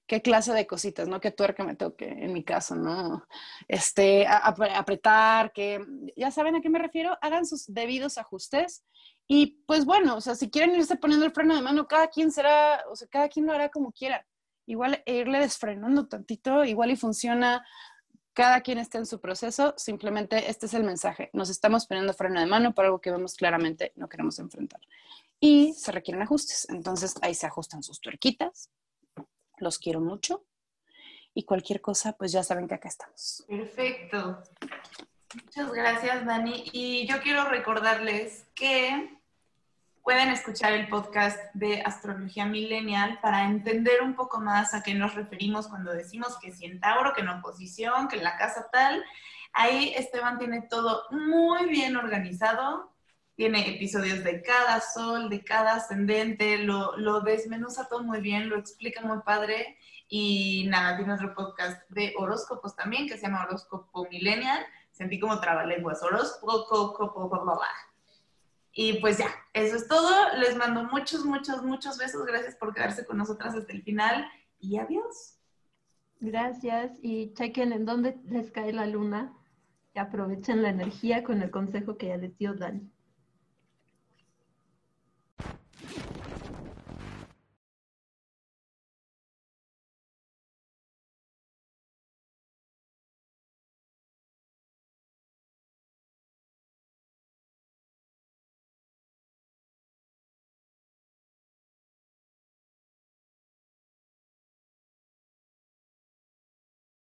[0.07, 1.20] ¿Qué clase de cositas, no?
[1.20, 3.26] ¿Qué tuerca me toque, en mi caso, no?
[3.66, 8.85] Este, apretar, que, ya saben a qué me refiero, hagan sus debidos ajustes
[9.26, 12.30] y pues bueno, o sea, si quieren irse poniendo el freno de mano, cada quien
[12.30, 14.26] será, o sea, cada quien lo hará como quiera.
[14.66, 17.64] Igual irle desfrenando tantito, igual y funciona,
[18.34, 21.30] cada quien está en su proceso, simplemente este es el mensaje.
[21.32, 24.80] Nos estamos poniendo freno de mano por algo que vemos claramente no queremos enfrentar.
[25.40, 26.68] Y se requieren ajustes.
[26.68, 28.70] Entonces ahí se ajustan sus tuerquitas.
[29.58, 30.44] Los quiero mucho.
[31.32, 33.44] Y cualquier cosa, pues ya saben que acá estamos.
[33.48, 34.42] Perfecto.
[35.35, 36.64] Muchas gracias, Dani.
[36.72, 39.18] Y yo quiero recordarles que
[40.03, 45.14] pueden escuchar el podcast de Astrología Millennial para entender un poco más a qué nos
[45.14, 49.03] referimos cuando decimos que si en Tauro, que en oposición, que la casa tal.
[49.53, 52.93] Ahí Esteban tiene todo muy bien organizado.
[53.35, 58.57] Tiene episodios de cada sol, de cada ascendente, lo, lo desmenuza todo muy bien, lo
[58.57, 59.78] explica muy padre.
[60.09, 64.64] Y nada, tiene otro podcast de horóscopos también que se llama Horóscopo Millennial
[64.95, 66.03] Sentí como trabalenguas.
[66.03, 66.66] Horóscopo,
[68.72, 70.11] y pues ya, eso es todo.
[70.38, 72.24] Les mando muchos, muchos, muchos besos.
[72.26, 74.26] Gracias por quedarse con nosotras hasta el final
[74.61, 75.36] y adiós.
[76.20, 79.32] Gracias y chequen en dónde les cae la luna
[79.95, 82.90] y aprovechen la energía con el consejo que ya les dio Dani.